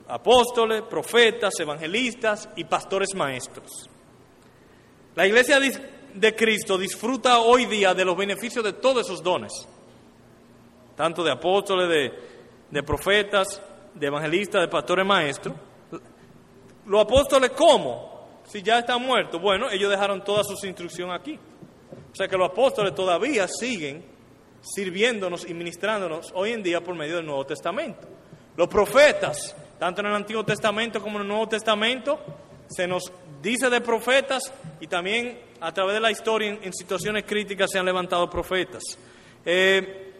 [0.07, 3.89] Apóstoles, profetas, evangelistas y pastores maestros.
[5.15, 9.67] La iglesia de Cristo disfruta hoy día de los beneficios de todos esos dones
[10.95, 12.11] tanto de apóstoles,
[12.71, 13.61] de, profetas,
[13.93, 15.55] de evangelistas, de pastores maestros.
[16.85, 18.43] ¿Los apóstoles cómo?
[18.47, 19.41] Si ya están muertos.
[19.41, 21.39] Bueno, ellos dejaron toda su instrucción aquí.
[22.11, 24.05] O sea que los apóstoles todavía siguen
[24.61, 28.07] sirviéndonos y ministrándonos hoy en día por medio del Nuevo Testamento.
[28.55, 32.19] Los profetas, tanto en el Antiguo Testamento como en el Nuevo Testamento,
[32.67, 33.11] se nos
[33.41, 37.85] dice de profetas y también a través de la historia en, situaciones críticas se han
[37.85, 38.83] levantado profetas.
[39.45, 40.13] Eh,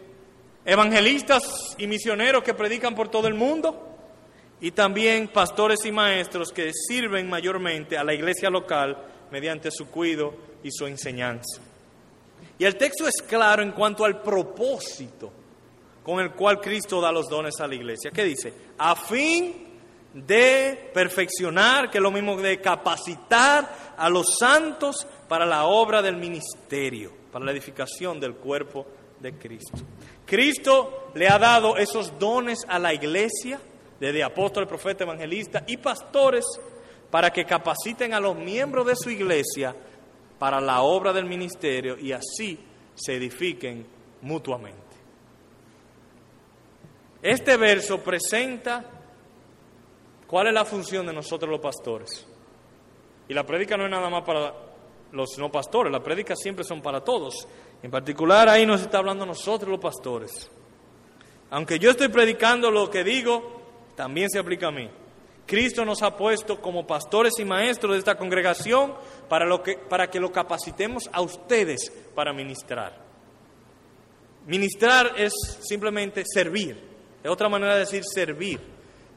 [0.64, 3.95] evangelistas y misioneros que predican por todo el mundo
[4.60, 8.96] y también pastores y maestros que sirven mayormente a la iglesia local
[9.30, 11.60] mediante su cuidado y su enseñanza.
[12.58, 15.32] Y el texto es claro en cuanto al propósito
[16.02, 18.12] con el cual Cristo da los dones a la iglesia.
[18.12, 18.52] ¿Qué dice?
[18.78, 19.66] A fin
[20.14, 26.16] de perfeccionar, que es lo mismo de capacitar a los santos para la obra del
[26.16, 28.86] ministerio, para la edificación del cuerpo
[29.18, 29.78] de Cristo.
[30.24, 33.60] Cristo le ha dado esos dones a la iglesia,
[34.00, 36.44] desde apóstoles, profetas, evangelistas y pastores,
[37.10, 39.74] para que capaciten a los miembros de su iglesia
[40.38, 42.58] para la obra del ministerio y así
[42.94, 43.86] se edifiquen
[44.22, 44.80] mutuamente.
[47.22, 48.84] Este verso presenta
[50.26, 52.26] cuál es la función de nosotros los pastores.
[53.28, 54.54] Y la prédica no es nada más para
[55.12, 57.48] los no pastores, las prédicas siempre son para todos.
[57.82, 60.50] En particular ahí nos está hablando nosotros los pastores.
[61.50, 63.55] Aunque yo estoy predicando lo que digo,
[63.96, 64.88] también se aplica a mí.
[65.46, 68.94] Cristo nos ha puesto como pastores y maestros de esta congregación
[69.28, 73.04] para, lo que, para que lo capacitemos a ustedes para ministrar.
[74.46, 75.32] Ministrar es
[75.62, 76.78] simplemente servir.
[77.22, 78.60] Es otra manera de decir servir.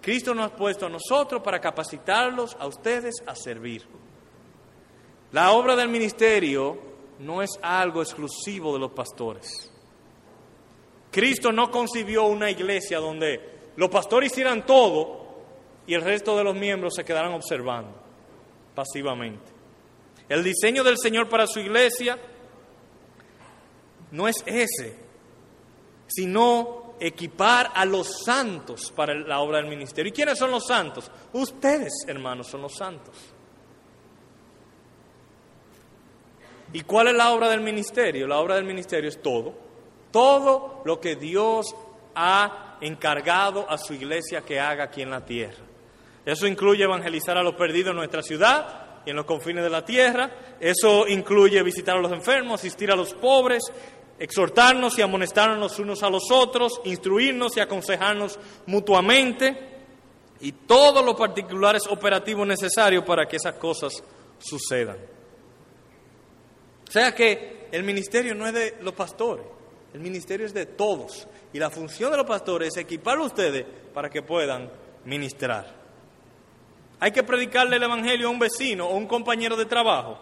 [0.01, 3.83] Cristo nos ha puesto a nosotros para capacitarlos a ustedes a servir.
[5.31, 6.79] La obra del ministerio
[7.19, 9.71] no es algo exclusivo de los pastores.
[11.11, 15.25] Cristo no concibió una iglesia donde los pastores hicieran todo
[15.87, 17.93] y el resto de los miembros se quedaran observando
[18.75, 19.53] pasivamente.
[20.27, 22.19] El diseño del Señor para su iglesia
[24.11, 24.99] no es ese,
[26.07, 30.09] sino equipar a los santos para la obra del ministerio.
[30.09, 31.09] ¿Y quiénes son los santos?
[31.31, 33.15] Ustedes, hermanos, son los santos.
[36.73, 38.27] ¿Y cuál es la obra del ministerio?
[38.27, 39.53] La obra del ministerio es todo.
[40.11, 41.73] Todo lo que Dios
[42.13, 45.63] ha encargado a su iglesia que haga aquí en la tierra.
[46.25, 49.85] Eso incluye evangelizar a los perdidos en nuestra ciudad y en los confines de la
[49.85, 50.29] tierra.
[50.59, 53.63] Eso incluye visitar a los enfermos, asistir a los pobres,
[54.19, 59.69] exhortarnos y amonestarnos unos a los otros, instruirnos y aconsejarnos mutuamente
[60.41, 64.03] y todos los particulares operativos necesarios para que esas cosas
[64.37, 64.97] sucedan.
[66.87, 69.45] O sea que el ministerio no es de los pastores,
[69.93, 71.27] el ministerio es de todos.
[71.53, 74.69] Y la función de los pastores es equipar a ustedes para que puedan
[75.05, 75.79] ministrar.
[76.99, 80.17] Hay que predicarle el Evangelio a un vecino o un compañero de trabajo.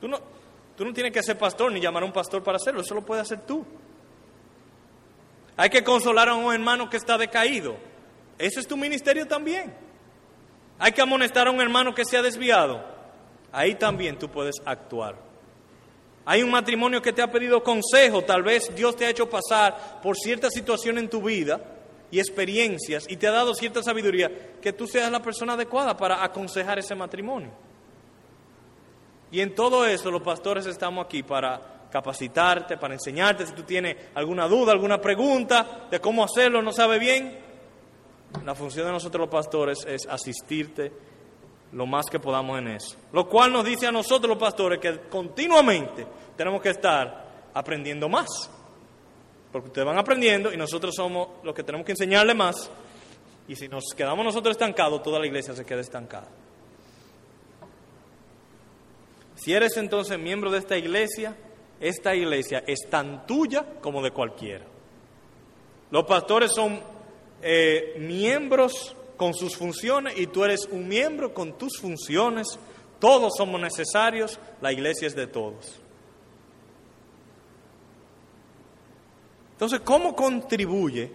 [0.00, 0.18] Tú no,
[0.76, 3.04] tú no tienes que ser pastor ni llamar a un pastor para hacerlo, eso lo
[3.04, 3.64] puedes hacer tú.
[5.56, 7.76] Hay que consolar a un hermano que está decaído.
[8.38, 9.74] Ese es tu ministerio también.
[10.78, 12.82] Hay que amonestar a un hermano que se ha desviado.
[13.52, 15.31] Ahí también tú puedes actuar.
[16.24, 20.00] Hay un matrimonio que te ha pedido consejo, tal vez Dios te ha hecho pasar
[20.00, 21.60] por cierta situación en tu vida
[22.10, 26.22] y experiencias y te ha dado cierta sabiduría, que tú seas la persona adecuada para
[26.22, 27.50] aconsejar ese matrimonio.
[29.32, 33.96] Y en todo eso los pastores estamos aquí para capacitarte, para enseñarte si tú tienes
[34.14, 37.38] alguna duda, alguna pregunta de cómo hacerlo, no sabe bien.
[38.44, 40.92] La función de nosotros los pastores es asistirte
[41.72, 42.96] lo más que podamos en eso.
[43.12, 46.06] Lo cual nos dice a nosotros los pastores que continuamente
[46.36, 48.28] tenemos que estar aprendiendo más.
[49.50, 52.70] Porque ustedes van aprendiendo y nosotros somos los que tenemos que enseñarle más.
[53.48, 56.28] Y si nos quedamos nosotros estancados, toda la iglesia se queda estancada.
[59.34, 61.36] Si eres entonces miembro de esta iglesia,
[61.80, 64.64] esta iglesia es tan tuya como de cualquiera.
[65.90, 66.80] Los pastores son
[67.42, 72.58] eh, miembros con sus funciones y tú eres un miembro con tus funciones.
[72.98, 75.80] Todos somos necesarios, la iglesia es de todos.
[79.52, 81.12] Entonces, ¿cómo contribuye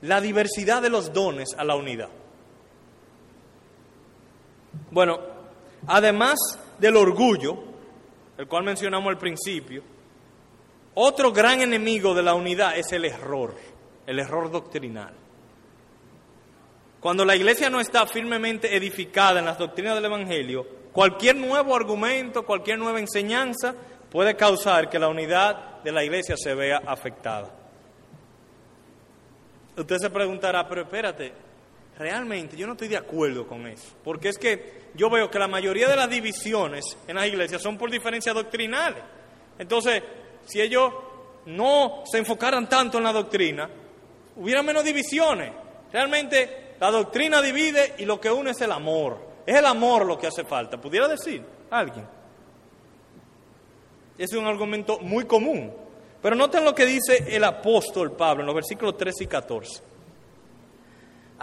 [0.00, 2.08] la diversidad de los dones a la unidad?
[4.90, 5.20] Bueno,
[5.86, 6.40] además
[6.80, 7.56] del orgullo,
[8.36, 9.84] el cual mencionamos al principio,
[10.94, 13.54] otro gran enemigo de la unidad es el error,
[14.08, 15.23] el error doctrinal.
[17.04, 22.46] Cuando la iglesia no está firmemente edificada en las doctrinas del Evangelio, cualquier nuevo argumento,
[22.46, 23.74] cualquier nueva enseñanza
[24.10, 27.54] puede causar que la unidad de la iglesia se vea afectada.
[29.76, 31.30] Usted se preguntará, pero espérate,
[31.98, 35.46] realmente yo no estoy de acuerdo con eso, porque es que yo veo que la
[35.46, 39.02] mayoría de las divisiones en las iglesias son por diferencias doctrinales.
[39.58, 40.02] Entonces,
[40.46, 40.90] si ellos
[41.44, 43.68] no se enfocaran tanto en la doctrina,
[44.36, 45.52] hubiera menos divisiones.
[45.92, 49.18] Realmente la doctrina divide y lo que une es el amor.
[49.46, 50.80] Es el amor lo que hace falta.
[50.80, 52.06] ¿Pudiera decir alguien?
[54.16, 55.72] Es un argumento muy común.
[56.22, 59.93] Pero noten lo que dice el apóstol Pablo en los versículos 13 y 14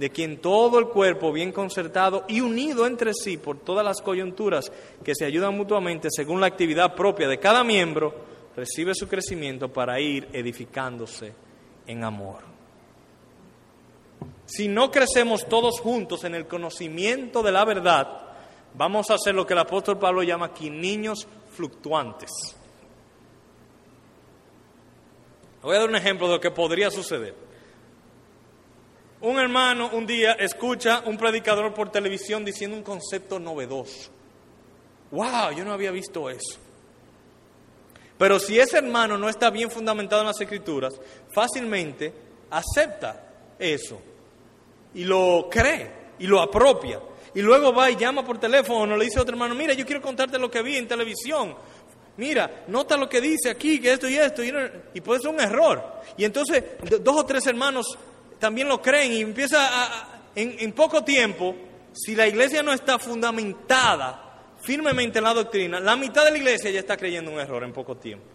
[0.00, 4.72] de quien todo el cuerpo bien concertado y unido entre sí por todas las coyunturas
[5.04, 8.14] que se ayudan mutuamente según la actividad propia de cada miembro,
[8.56, 11.34] recibe su crecimiento para ir edificándose
[11.86, 12.38] en amor.
[14.46, 18.22] Si no crecemos todos juntos en el conocimiento de la verdad,
[18.72, 22.30] vamos a hacer lo que el apóstol Pablo llama aquí niños fluctuantes.
[25.60, 27.49] Voy a dar un ejemplo de lo que podría suceder.
[29.22, 34.10] Un hermano un día escucha un predicador por televisión diciendo un concepto novedoso.
[35.10, 35.52] ¡Wow!
[35.56, 36.58] Yo no había visto eso.
[38.16, 40.94] Pero si ese hermano no está bien fundamentado en las escrituras,
[41.34, 42.12] fácilmente
[42.50, 44.00] acepta eso
[44.94, 47.00] y lo cree y lo apropia.
[47.34, 50.00] Y luego va y llama por teléfono, le dice a otro hermano, mira, yo quiero
[50.00, 51.54] contarte lo que vi en televisión.
[52.16, 56.00] Mira, nota lo que dice aquí, que esto y esto, y puede ser un error.
[56.16, 56.64] Y entonces
[57.02, 57.86] dos o tres hermanos
[58.40, 61.54] también lo creen y empieza a, en, en poco tiempo,
[61.92, 64.30] si la iglesia no está fundamentada
[64.60, 67.72] firmemente en la doctrina, la mitad de la iglesia ya está creyendo un error en
[67.72, 68.26] poco tiempo.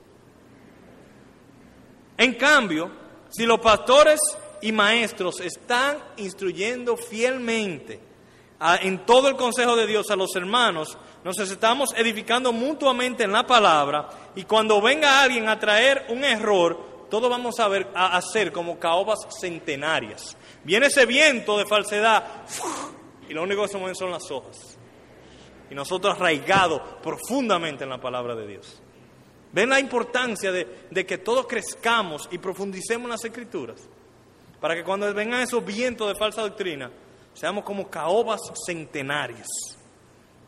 [2.18, 2.89] En cambio,
[3.30, 4.20] si los pastores
[4.62, 7.99] y maestros están instruyendo fielmente
[8.82, 13.45] en todo el consejo de Dios a los hermanos, nos estamos edificando mutuamente en la
[13.45, 18.51] palabra y cuando venga alguien a traer un error, todos vamos a, ver, a hacer
[18.51, 20.36] como caobas centenarias.
[20.64, 22.43] Viene ese viento de falsedad
[23.30, 24.78] y lo único que se mueven son las hojas.
[25.70, 28.82] Y nosotros arraigados profundamente en la palabra de Dios.
[29.51, 33.88] ¿Ven la importancia de, de que todos crezcamos y profundicemos en las escrituras?
[34.60, 36.91] Para que cuando vengan esos vientos de falsa doctrina,
[37.34, 39.47] seamos como caobas centenarias,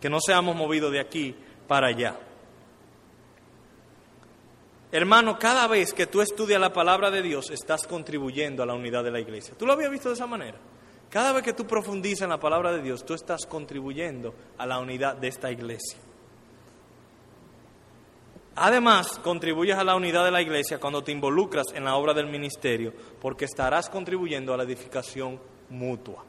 [0.01, 1.35] que no seamos movidos de aquí
[1.67, 2.17] para allá.
[4.91, 9.03] Hermano, cada vez que tú estudias la palabra de Dios, estás contribuyendo a la unidad
[9.03, 9.53] de la iglesia.
[9.57, 10.57] ¿Tú lo habías visto de esa manera?
[11.09, 14.79] Cada vez que tú profundizas en la palabra de Dios, tú estás contribuyendo a la
[14.79, 15.99] unidad de esta iglesia.
[18.55, 22.27] Además, contribuyes a la unidad de la iglesia cuando te involucras en la obra del
[22.27, 26.23] ministerio, porque estarás contribuyendo a la edificación mutua.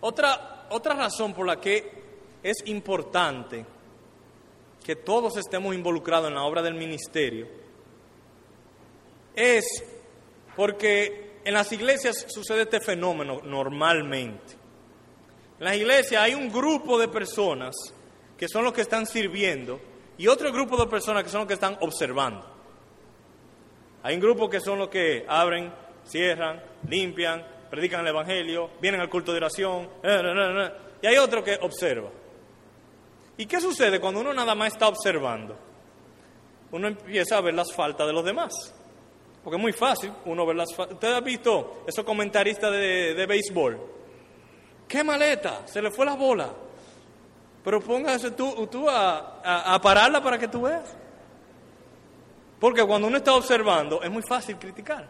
[0.00, 2.02] Otra, otra razón por la que
[2.42, 3.64] es importante
[4.82, 7.46] que todos estemos involucrados en la obra del ministerio
[9.34, 9.64] es
[10.56, 14.54] porque en las iglesias sucede este fenómeno normalmente.
[15.58, 17.74] En las iglesias hay un grupo de personas
[18.36, 19.80] que son los que están sirviendo
[20.18, 22.44] y otro grupo de personas que son los que están observando.
[24.02, 25.72] Hay un grupo que son los que abren,
[26.04, 29.88] cierran, limpian, predican el Evangelio, vienen al culto de oración,
[31.00, 32.10] y hay otro que observa.
[33.36, 35.56] ¿Y qué sucede cuando uno nada más está observando?
[36.70, 38.52] Uno empieza a ver las faltas de los demás.
[39.42, 40.94] Porque es muy fácil uno ver las faltas.
[40.94, 43.80] ¿Usted ha visto esos comentaristas de, de béisbol?
[44.86, 45.66] ¡Qué maleta!
[45.66, 46.50] Se le fue la bola.
[47.64, 50.96] Pero póngase tú, tú a, a, a pararla para que tú veas.
[52.60, 55.08] Porque cuando uno está observando es muy fácil criticar.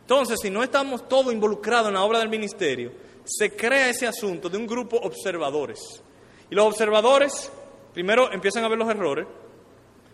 [0.00, 2.92] Entonces, si no estamos todos involucrados en la obra del ministerio,
[3.24, 6.02] se crea ese asunto de un grupo observadores.
[6.52, 7.50] Y los observadores,
[7.94, 9.26] primero empiezan a ver los errores,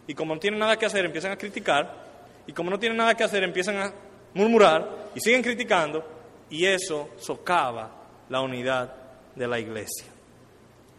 [0.07, 1.93] y como no tienen nada que hacer, empiezan a criticar,
[2.47, 3.93] y como no tienen nada que hacer, empiezan a
[4.35, 6.05] murmurar, y siguen criticando,
[6.49, 7.91] y eso socava
[8.29, 8.95] la unidad
[9.35, 10.07] de la iglesia.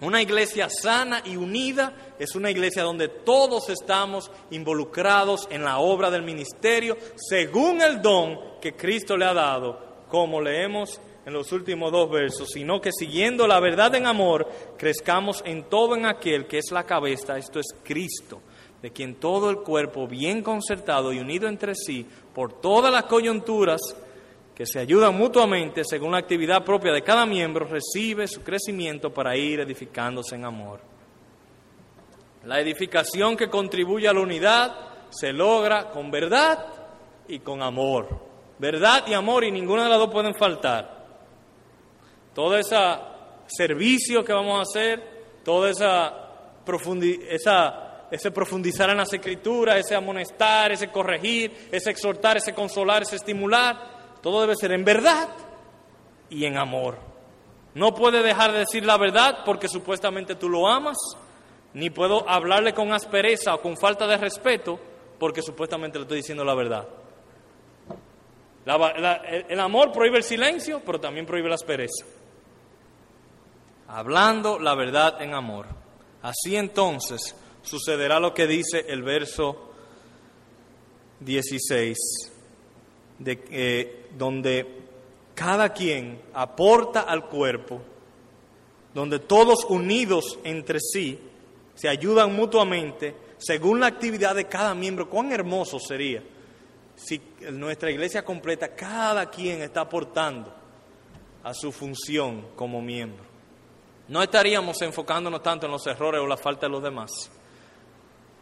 [0.02, 6.12] Una iglesia sana y unida es una iglesia donde todos estamos involucrados en la obra
[6.12, 11.00] del ministerio según el don que Cristo le ha dado, como leemos
[11.30, 15.96] en los últimos dos versos, sino que siguiendo la verdad en amor, crezcamos en todo
[15.96, 18.42] en aquel que es la cabeza, esto es Cristo,
[18.82, 22.04] de quien todo el cuerpo bien concertado y unido entre sí
[22.34, 23.80] por todas las coyunturas,
[24.56, 29.38] que se ayudan mutuamente según la actividad propia de cada miembro, recibe su crecimiento para
[29.38, 30.82] ir edificándose en amor.
[32.44, 34.76] La edificación que contribuye a la unidad
[35.12, 36.66] se logra con verdad
[37.28, 38.20] y con amor.
[38.58, 40.99] Verdad y amor y ninguna de las dos pueden faltar.
[42.34, 42.76] Todo ese
[43.48, 45.02] servicio que vamos a hacer,
[45.44, 46.14] todo esa,
[47.30, 53.16] esa ese profundizar en las escrituras, ese amonestar, ese corregir, ese exhortar, ese consolar, ese
[53.16, 55.30] estimular, todo debe ser en verdad
[56.30, 56.98] y en amor.
[57.76, 60.98] No puede dejar de decir la verdad porque supuestamente tú lo amas,
[61.74, 64.80] ni puedo hablarle con aspereza o con falta de respeto
[65.20, 66.88] porque supuestamente le estoy diciendo la verdad.
[69.50, 72.06] el amor prohíbe el silencio, pero también prohíbe la aspereza.
[73.90, 75.66] Hablando la verdad en amor.
[76.22, 79.72] Así entonces sucederá lo que dice el verso
[81.20, 81.98] 16
[83.18, 84.80] de, eh, donde
[85.34, 87.82] cada quien aporta al cuerpo,
[88.94, 91.20] donde todos unidos entre sí
[91.74, 95.10] se ayudan mutuamente según la actividad de cada miembro.
[95.10, 96.22] Cuán hermoso sería
[96.96, 97.22] si
[97.52, 100.54] nuestra iglesia completa, cada quien está aportando
[101.44, 103.29] a su función como miembro.
[104.10, 107.12] No estaríamos enfocándonos tanto en los errores o la falta de los demás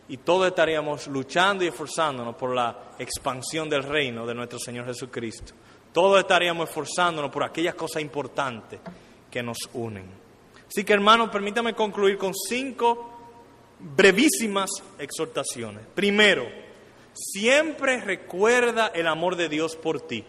[0.09, 5.53] y todos estaríamos luchando y esforzándonos por la expansión del reino de nuestro Señor Jesucristo.
[5.91, 8.79] Todos estaríamos esforzándonos por aquellas cosas importantes
[9.29, 10.05] que nos unen.
[10.67, 13.13] Así que hermanos, permítame concluir con cinco
[13.79, 15.85] brevísimas exhortaciones.
[15.93, 16.47] Primero,
[17.13, 20.23] siempre recuerda el amor de Dios por ti.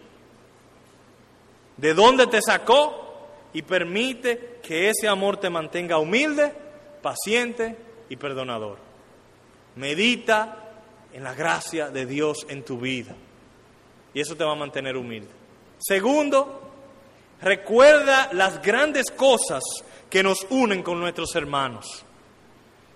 [1.77, 3.08] De dónde te sacó
[3.53, 6.53] y permite que ese amor te mantenga humilde,
[7.01, 7.75] paciente
[8.09, 8.77] y perdonador.
[9.75, 10.69] Medita
[11.13, 13.15] en la gracia de Dios en tu vida.
[14.13, 15.29] Y eso te va a mantener humilde.
[15.79, 16.71] Segundo,
[17.41, 19.63] recuerda las grandes cosas
[20.09, 22.03] que nos unen con nuestros hermanos.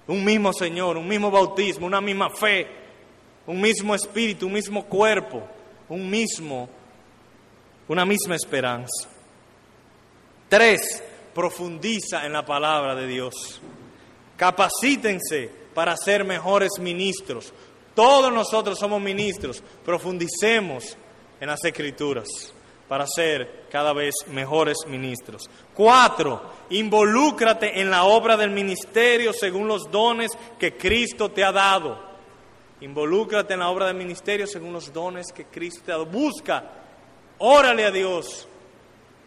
[0.08, 2.68] Un mismo Señor, un mismo bautismo, una misma fe,
[3.47, 5.43] un mismo espíritu, un mismo cuerpo,
[5.89, 6.70] un mismo,
[7.88, 9.12] una misma esperanza.
[10.50, 13.62] Tres, profundiza en la palabra de Dios.
[14.38, 17.54] Capacítense para ser mejores ministros.
[17.96, 19.64] Todos nosotros somos ministros.
[19.86, 20.98] Profundicemos
[21.39, 22.54] en las escrituras
[22.88, 25.50] para ser cada vez mejores ministros.
[25.74, 32.14] Cuatro, involúcrate en la obra del ministerio según los dones que Cristo te ha dado.
[32.82, 36.06] Involúcrate en la obra del ministerio según los dones que Cristo te ha dado.
[36.06, 36.64] Busca,
[37.39, 38.48] órale a Dios,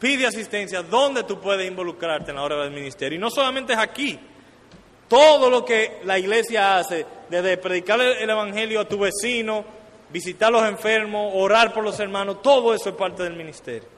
[0.07, 3.19] pide asistencia, ¿dónde tú puedes involucrarte en la obra del ministerio?
[3.19, 4.17] Y no solamente es aquí,
[5.09, 9.65] todo lo que la iglesia hace, desde predicar el Evangelio a tu vecino,
[10.13, 13.89] visitar a los enfermos, orar por los hermanos, todo eso es parte del ministerio.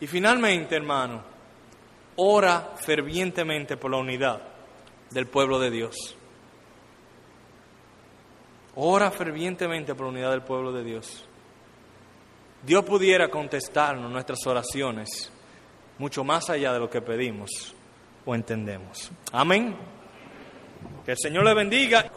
[0.00, 1.22] Y finalmente, hermano,
[2.16, 4.42] ora fervientemente por la unidad
[5.12, 5.96] del pueblo de Dios.
[8.74, 11.26] Ora fervientemente por la unidad del pueblo de Dios.
[12.66, 15.30] Dios pudiera contestarnos nuestras oraciones
[15.98, 17.72] mucho más allá de lo que pedimos
[18.24, 19.12] o entendemos.
[19.30, 19.76] Amén.
[21.04, 22.10] Que el Señor le bendiga.